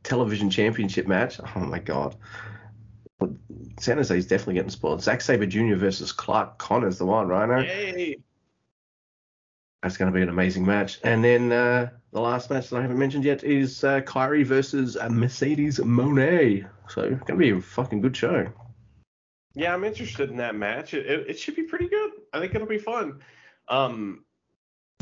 [0.03, 1.39] television championship match.
[1.55, 2.17] Oh my god.
[3.79, 5.01] San Jose is definitely getting spoiled.
[5.01, 5.75] Zack Sabre Jr.
[5.75, 7.65] versus Clark Connors, the one, right?
[7.65, 8.17] Yay.
[9.81, 10.99] That's going to be an amazing match.
[11.05, 14.97] And then uh, the last match that I haven't mentioned yet is uh, Kairi versus
[14.97, 16.67] uh, Mercedes Moné.
[16.89, 18.51] So it's going to be a fucking good show.
[19.53, 20.95] Yeah, I'm interested in that match.
[20.95, 22.11] It, it, it should be pretty good.
[22.33, 23.19] I think it'll be fun.
[23.67, 24.25] Um,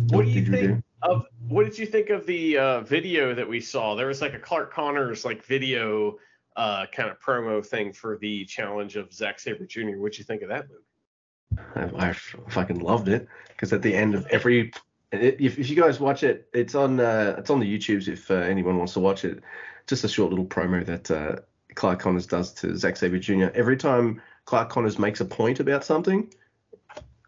[0.10, 3.34] what, what do you think you of what did you think of the uh, video
[3.34, 3.96] that we saw?
[3.96, 6.18] There was like a Clark Connors like video
[6.58, 9.92] uh, kind of promo thing for the challenge of Zack Sabre Jr.
[9.96, 11.64] What'd you think of that, Luke?
[11.76, 12.14] I, I
[12.50, 14.74] fucking loved it because at the end of every
[15.22, 18.36] if, if you guys watch it, it's on uh, it's on the YouTubes if uh,
[18.36, 19.42] anyone wants to watch it.
[19.88, 21.36] Just a short little promo that uh,
[21.76, 23.48] Clark Connors does to Zack Sabre Jr.
[23.54, 26.34] Every time Clark Connors makes a point about something,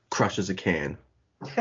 [0.10, 0.98] crushes a can.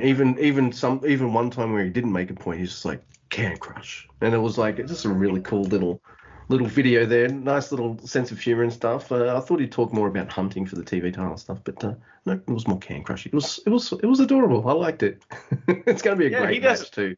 [0.00, 3.02] even even some even one time where he didn't make a point, he's just like
[3.30, 6.02] can crush, and it was like it's just a really cool little
[6.48, 9.12] little video there, nice little sense of humor and stuff.
[9.12, 11.94] Uh, I thought he'd talk more about hunting for the TV title stuff, but uh,
[12.24, 13.26] no, it was more can crush.
[13.26, 14.66] It was it was it was adorable.
[14.68, 15.22] I liked it.
[15.68, 17.16] it's gonna be a yeah, great match too.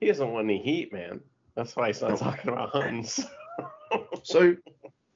[0.00, 1.20] He doesn't want any heat, man.
[1.54, 3.06] That's why he's not talking about hunting.
[4.22, 4.56] so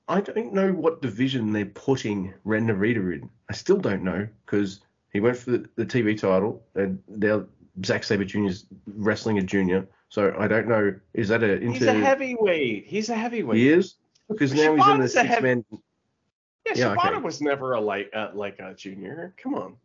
[0.09, 3.31] I don't know what division they're putting Ren Narita in.
[3.49, 4.81] I still don't know because
[5.13, 7.47] he went for the, the TV title, and now
[7.85, 8.47] Zack Sabre Jr.
[8.47, 9.87] is wrestling a junior.
[10.15, 10.95] So I don't know.
[11.13, 11.73] Is that a into?
[11.73, 12.87] He's a heavyweight.
[12.87, 13.59] He's a heavyweight.
[13.59, 13.97] He is
[14.29, 15.43] because now he's in the six heavy...
[15.43, 15.65] man.
[15.73, 17.21] Yeah, yeah Shibata okay.
[17.21, 19.35] was never a like uh, like a junior.
[19.37, 19.77] Come on.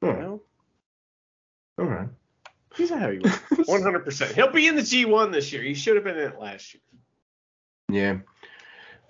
[0.00, 0.06] Oh.
[0.06, 0.42] You know?
[1.80, 2.08] All right.
[2.74, 3.26] He's a heavyweight.
[3.52, 4.34] 100%.
[4.34, 5.62] He'll be in the G1 this year.
[5.62, 6.80] He should have been in it last year.
[7.90, 8.18] Yeah.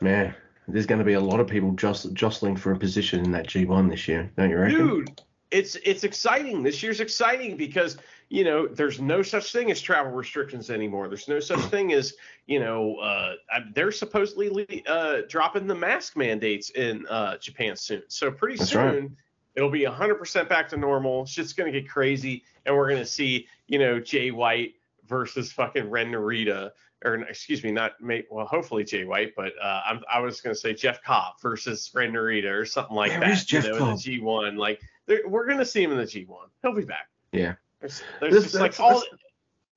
[0.01, 0.35] Man,
[0.67, 3.47] there's going to be a lot of people just jostling for a position in that
[3.47, 4.79] G1 this year, don't you reckon?
[4.79, 5.23] Dude,
[5.53, 6.65] it's it's exciting.
[6.65, 7.97] This year's exciting because
[8.29, 11.09] you know there's no such thing as travel restrictions anymore.
[11.09, 12.15] There's no such thing as
[12.47, 13.35] you know uh,
[13.75, 18.03] they're supposedly uh, dropping the mask mandates in uh, Japan soon.
[18.09, 19.03] So pretty That's soon.
[19.03, 19.11] Right.
[19.57, 21.27] It'll be 100% back to normal.
[21.27, 24.75] Shit's gonna get crazy, and we're gonna see, you know, Jay White
[25.07, 26.71] versus fucking Ren Narita,
[27.05, 27.93] or excuse me, not
[28.31, 32.13] well, hopefully Jay White, but uh, I'm, I was gonna say Jeff Cobb versus Ren
[32.13, 33.31] Narita or something like Where that.
[33.31, 33.99] Is Jeff you know, Cobb?
[33.99, 34.81] the G1, like
[35.27, 36.49] we're gonna see him in the G1.
[36.63, 37.09] He'll be back.
[37.33, 37.55] Yeah.
[37.81, 39.03] There's, there's This- just like all.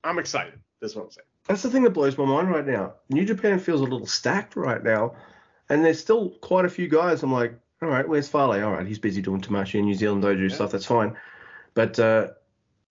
[0.04, 0.54] I'm excited.
[0.80, 1.26] That's what I'm saying.
[1.48, 2.94] That's the thing that blows my mind right now.
[3.08, 5.14] New Japan feels a little stacked right now,
[5.68, 7.22] and there's still quite a few guys.
[7.22, 8.60] I'm like, all right, where's Farley?
[8.60, 10.54] All right, he's busy doing Tamashi and New Zealand Dojo Yeah.
[10.54, 10.70] stuff.
[10.72, 11.16] That's fine.
[11.74, 12.28] But uh,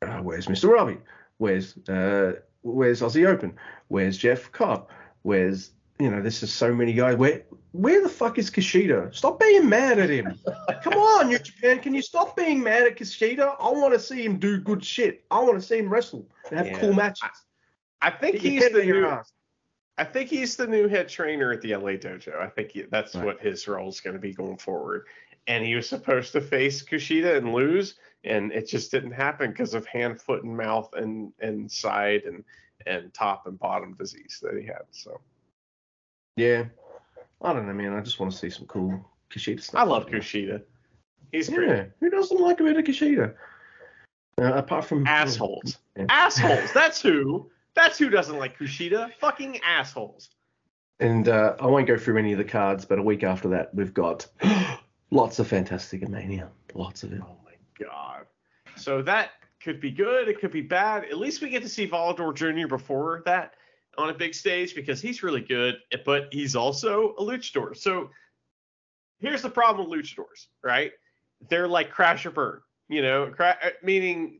[0.02, 0.70] uh, where's Mr.
[0.70, 0.98] Robbie?
[1.38, 3.54] Where's uh, where's Aussie Open?
[3.90, 4.90] Where's Jeff Cobb?
[5.22, 7.16] Where's you know, this is so many guys.
[7.18, 9.14] Where where the fuck is Kushida?
[9.14, 10.40] Stop being mad at him.
[10.84, 13.56] Come on, New Japan, can you stop being mad at Kushida?
[13.60, 15.26] I want to see him do good shit.
[15.32, 16.80] I want to see him wrestle and have Yeah.
[16.80, 17.30] cool matches.
[18.02, 19.06] I think Get he's the new.
[19.08, 19.32] ass.
[19.98, 22.40] I think he's the new head trainer at the LA Dojo.
[22.40, 23.26] I think he, that's Right.
[23.26, 25.08] what his role is going to be going forward.
[25.48, 29.74] And he was supposed to face Kushida and lose, and it just didn't happen because
[29.74, 32.44] of hand, foot, and mouth, and and side and
[32.86, 34.84] and top and bottom disease that he had.
[34.92, 35.20] So
[36.38, 36.66] Yeah.
[37.42, 37.94] I don't know, man.
[37.94, 39.82] I just want to see some cool Kushida stuff.
[39.82, 40.62] I love Kushida.
[41.32, 41.68] He's great.
[41.68, 41.86] Yeah.
[42.00, 43.34] Who doesn't like a bit of Kushida?
[44.40, 45.80] Uh, apart from Assholes.
[45.98, 46.06] Yeah.
[46.10, 46.72] Assholes.
[46.74, 47.50] That's who.
[47.76, 49.14] That's who doesn't like Kushida.
[49.16, 50.30] Fucking assholes.
[51.00, 53.74] And uh, I won't go through any of the cards, but a week after that,
[53.74, 54.26] we've got
[55.12, 56.50] lots of Fantastic Mania.
[56.74, 57.22] Lots of it.
[57.22, 58.26] Oh my god.
[58.76, 59.32] So that
[59.62, 60.28] could be good.
[60.28, 61.06] It could be bad.
[61.06, 62.68] At least we get to see Volador Jr.
[62.68, 63.54] before that
[63.98, 67.76] on a big stage because he's really good, but he's also a luchador.
[67.76, 68.10] So
[69.20, 70.92] here's the problem with luchadors, right?
[71.50, 74.40] They're like crash or burn, you know, cra- uh, meaning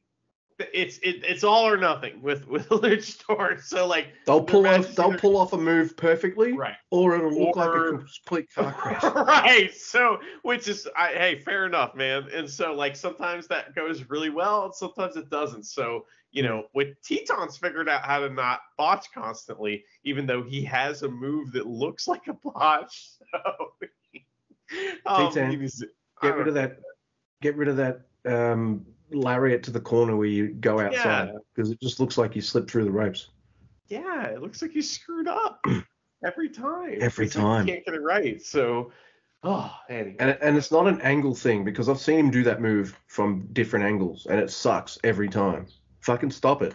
[0.60, 3.64] it's it, it's all or nothing with with luchadors.
[3.64, 4.96] So like They'll pull off.
[4.96, 6.76] They'll pull off a move perfectly, right.
[6.92, 9.04] or it'll look like a complete car crash.
[9.04, 9.74] right.
[9.74, 12.28] So, which is, I, hey, fair enough, man.
[12.34, 15.64] And so, like, sometimes that goes really well, and sometimes it doesn't.
[15.64, 20.64] So, you know, with Titán's figured out how to not botch constantly, even though he
[20.64, 23.12] has a move that looks like a botch.
[23.32, 23.40] So,
[25.06, 25.86] um, Titán, he was-
[26.22, 26.80] I Get rid of that.
[27.44, 31.80] Get rid of that um, lariat to the corner where you go outside because it
[31.82, 33.30] just looks like you slipped through the ropes.
[33.88, 35.64] Yeah, it looks like you screwed up
[36.26, 36.98] every time.
[37.00, 37.66] Every It's like time.
[37.66, 38.42] he can't get it right.
[38.42, 38.92] So,
[39.44, 40.16] oh, anyway.
[40.20, 43.48] And and it's not an angle thing because I've seen him do that move from
[43.54, 45.68] different angles and it sucks every time.
[46.02, 46.74] Fucking stop it.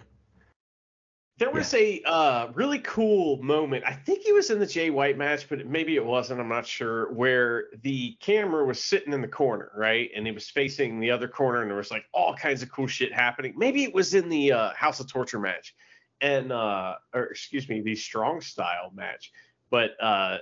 [1.43, 3.83] There was a uh, really cool moment.
[3.85, 6.39] I think he was in the Jay White match, but maybe it wasn't.
[6.39, 7.13] I'm not sure.
[7.13, 11.27] Where the camera was sitting in the corner, right, and he was facing the other
[11.27, 13.55] corner, and there was like all kinds of cool shit happening.
[13.57, 15.75] Maybe it was in the uh, House of Torture match,
[16.21, 19.33] and uh, or excuse me, the Strong Style match.
[19.69, 20.39] But uh,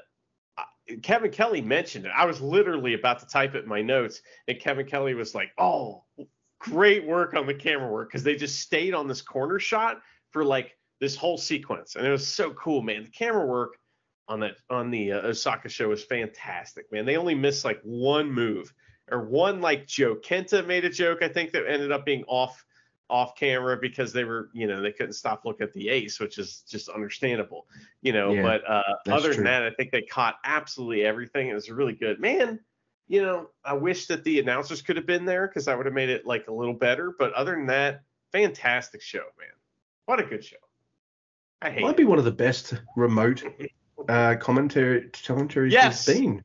[1.02, 2.12] Kevin Kelly mentioned it.
[2.14, 5.52] I was literally about to type it in my notes, and Kevin Kelly was like,
[5.56, 6.04] "Oh,
[6.58, 10.44] great work on the camera work," because they just stayed on this corner shot for
[10.44, 13.04] like this whole sequence, and it was so cool, man.
[13.04, 13.76] The camera work
[14.28, 17.04] on that on the uh, Osaka show was fantastic, man.
[17.04, 18.72] They only missed like one move
[19.10, 20.22] or one like joke.
[20.22, 22.64] Kenta made a joke, I think, that ended up being off
[23.08, 26.38] off camera because they were, you know, they couldn't stop looking at the ace, which
[26.38, 27.66] is just understandable,
[28.02, 28.32] you know.
[28.32, 29.36] Yeah, but uh, other true.
[29.36, 31.48] than that, I think they caught absolutely everything.
[31.48, 32.60] It was really good, man.
[33.08, 35.94] You know, I wish that the announcers could have been there because I would have
[35.94, 37.12] made it like a little better.
[37.18, 39.48] But other than that, fantastic show, man.
[40.06, 40.56] What a good show.
[41.62, 41.96] I hate Might it.
[41.98, 43.42] be one of the best remote
[44.08, 46.06] uh, commentary commentaries Yes.
[46.06, 46.44] there's been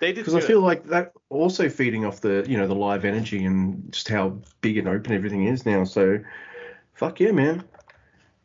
[0.00, 3.04] They did because I feel like that also feeding off the you know the live
[3.04, 5.84] energy and just how big and open everything is now.
[5.84, 6.20] So
[6.94, 7.64] fuck yeah, man.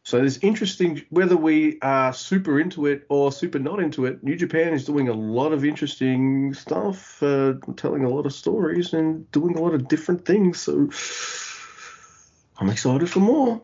[0.03, 4.23] So there's interesting whether we are super into it or super not into it.
[4.23, 8.93] New Japan is doing a lot of interesting stuff, uh, telling a lot of stories
[8.93, 10.59] and doing a lot of different things.
[10.59, 10.89] So
[12.57, 13.61] I'm excited for more.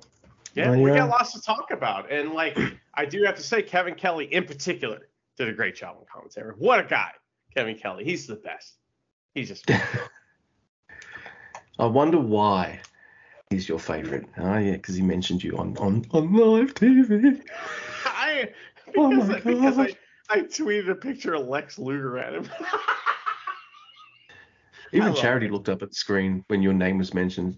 [0.57, 2.11] Yeah, we got lots to talk about.
[2.11, 2.57] And like
[2.95, 5.07] I do have to say, Kevin Kelly in particular
[5.37, 6.53] did a great job on commentary.
[6.57, 7.11] What a guy,
[7.55, 8.03] Kevin Kelly.
[8.03, 8.73] He's the best.
[9.35, 9.69] He's just
[11.79, 12.79] I wonder why
[13.51, 14.25] he's your favorite.
[14.37, 17.39] Oh yeah, because he mentioned you on on on live TV.
[18.05, 18.49] I
[18.95, 19.95] Oh because, my I, because I.
[20.29, 22.49] I tweeted a picture of Lex Luger at him.
[24.91, 27.57] Even Charity looked up at the screen when your name was mentioned.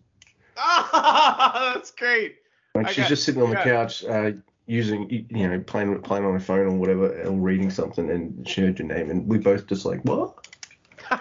[0.58, 2.36] ah, that's great.
[2.84, 4.32] Like she's just sitting on the couch, uh,
[4.66, 8.62] using you know playing playing on her phone or whatever, or reading something, and she
[8.62, 10.48] heard your name, and we both just like what?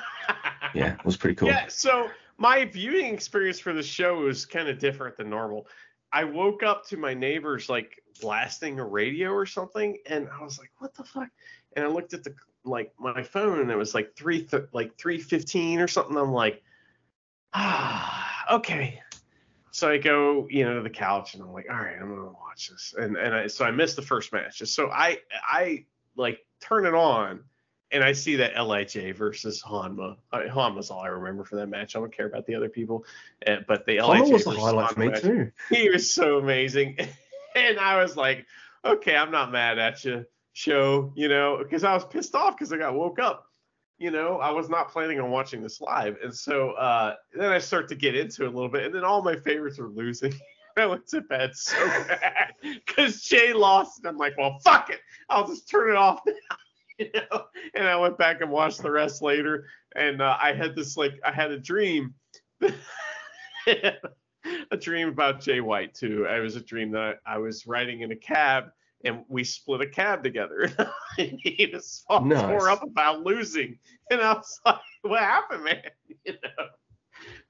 [0.75, 1.49] Yeah, it was pretty cool.
[1.49, 5.67] Yeah, so my viewing experience for the show was kind of different than normal.
[6.13, 10.59] I woke up to my neighbors like blasting a radio or something, and I was
[10.59, 11.29] like, "What the fuck?"
[11.75, 14.97] And I looked at the like my phone, and it was like three th- like
[14.99, 16.17] three fifteen or something.
[16.17, 16.63] I'm like,
[17.55, 19.01] ah, okay.
[19.79, 22.33] So I go, you know, to the couch, and I'm like, all right, I'm gonna
[22.33, 22.95] watch this.
[22.99, 24.61] And and I, so I missed the first match.
[24.67, 25.85] So I I
[26.17, 27.45] like turn it on,
[27.93, 30.17] and I see that Lij versus Honma.
[30.33, 31.95] Uh, Honma's all I remember for that match.
[31.95, 33.05] I don't care about the other people,
[33.47, 35.53] uh, but the Lij was the highlight for me match, too.
[35.71, 36.99] He was so amazing,
[37.55, 38.47] and I was like,
[38.85, 42.73] okay, I'm not mad at you, show, you know, because I was pissed off because
[42.73, 43.48] I got woke up.
[43.99, 47.59] You know, I was not planning on watching this live, and so uh, then I
[47.59, 50.33] start to get into it a little bit, and then all my favorites are losing.
[50.77, 51.75] I went to bed so
[52.09, 56.20] bad because Jay lost, and I'm like, well, fuck it, I'll just turn it off
[56.27, 56.33] now.
[56.99, 57.45] You know?
[57.75, 59.66] And I went back and watched the rest later,
[59.97, 62.15] and uh, I had this like I had a dream,
[63.66, 66.25] a dream about Jay White too.
[66.25, 68.70] It was a dream that I, I was riding in a cab
[69.05, 70.70] and we split a cab together.
[71.19, 72.43] and he was all Nice.
[72.43, 73.79] tore up about losing,
[74.11, 75.83] and I was like, "What happened, man?"
[76.25, 76.66] You know.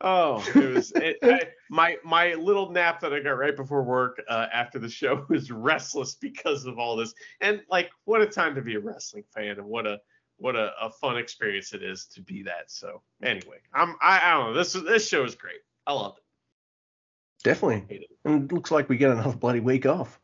[0.00, 4.22] Oh, it was it, I, my my little nap that I got right before work
[4.28, 7.12] uh, after the show was restless because of all this.
[7.40, 9.98] And like, what a time to be a wrestling fan, and what a
[10.36, 12.70] what a, a fun experience it is to be that.
[12.70, 14.54] So anyway, I'm I, I don't know.
[14.58, 15.60] This this show is great.
[15.86, 17.44] I love it.
[17.44, 17.84] Definitely.
[17.96, 18.10] It.
[18.24, 20.18] And it looks like we get another bloody week off,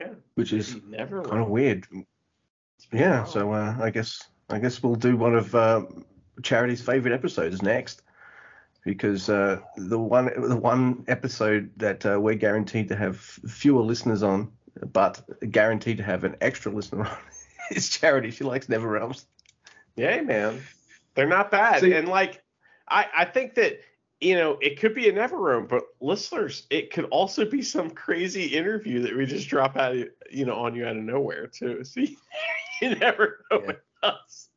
[0.00, 1.86] Yeah, which is never kind of weird.
[2.92, 3.18] Yeah.
[3.20, 3.28] wild.
[3.28, 5.82] So uh, I guess I guess we'll do one of uh,
[6.42, 8.02] Charity's favorite episodes next,
[8.84, 14.22] because uh, the one the one episode that uh, we're guaranteed to have fewer listeners
[14.22, 14.50] on,
[14.92, 17.16] but guaranteed to have an extra listener on,
[17.70, 18.30] is Charity.
[18.30, 19.26] She likes Never Realms.
[19.96, 20.62] Yeah, man.
[21.14, 21.80] They're not bad.
[21.82, 22.42] See- and like
[22.88, 23.80] I, I think that
[24.20, 27.90] you know, it could be a never room, but listeners, it could also be some
[27.90, 31.46] crazy interview that we just drop out, of- you know, on you out of nowhere
[31.46, 31.82] too.
[31.84, 32.18] See,
[32.82, 33.72] you never know Yeah.
[34.02, 34.48] us.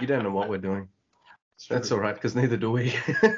[0.00, 0.88] You don't know what we're doing.
[1.68, 2.94] That's all right, because neither do we.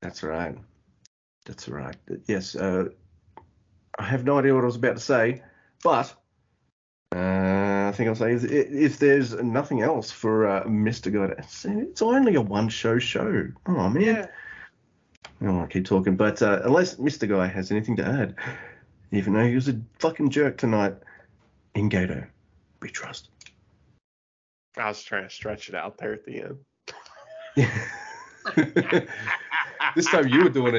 [0.00, 0.56] That's right.
[1.44, 1.96] That's right.
[2.26, 2.54] Yes.
[2.54, 2.90] Uh,
[3.98, 5.42] I have no idea what I was about to say,
[5.82, 6.14] but
[7.14, 11.12] uh, I think I'll say is if there's nothing else for uh, Mr.
[11.12, 13.48] God, it's, it's only a one show show.
[13.66, 14.02] Oh man.
[14.02, 14.26] Yeah.
[15.40, 17.28] I don't want to keep talking, but uh, unless Mr.
[17.28, 18.34] Guy has anything to add,
[19.10, 20.94] even though he was a fucking jerk tonight,
[21.74, 22.24] in Gato,
[22.82, 23.30] we trust.
[24.76, 26.58] I was trying to stretch it out there at the end.
[27.56, 27.88] Yeah.
[29.96, 30.78] this time you were doing it.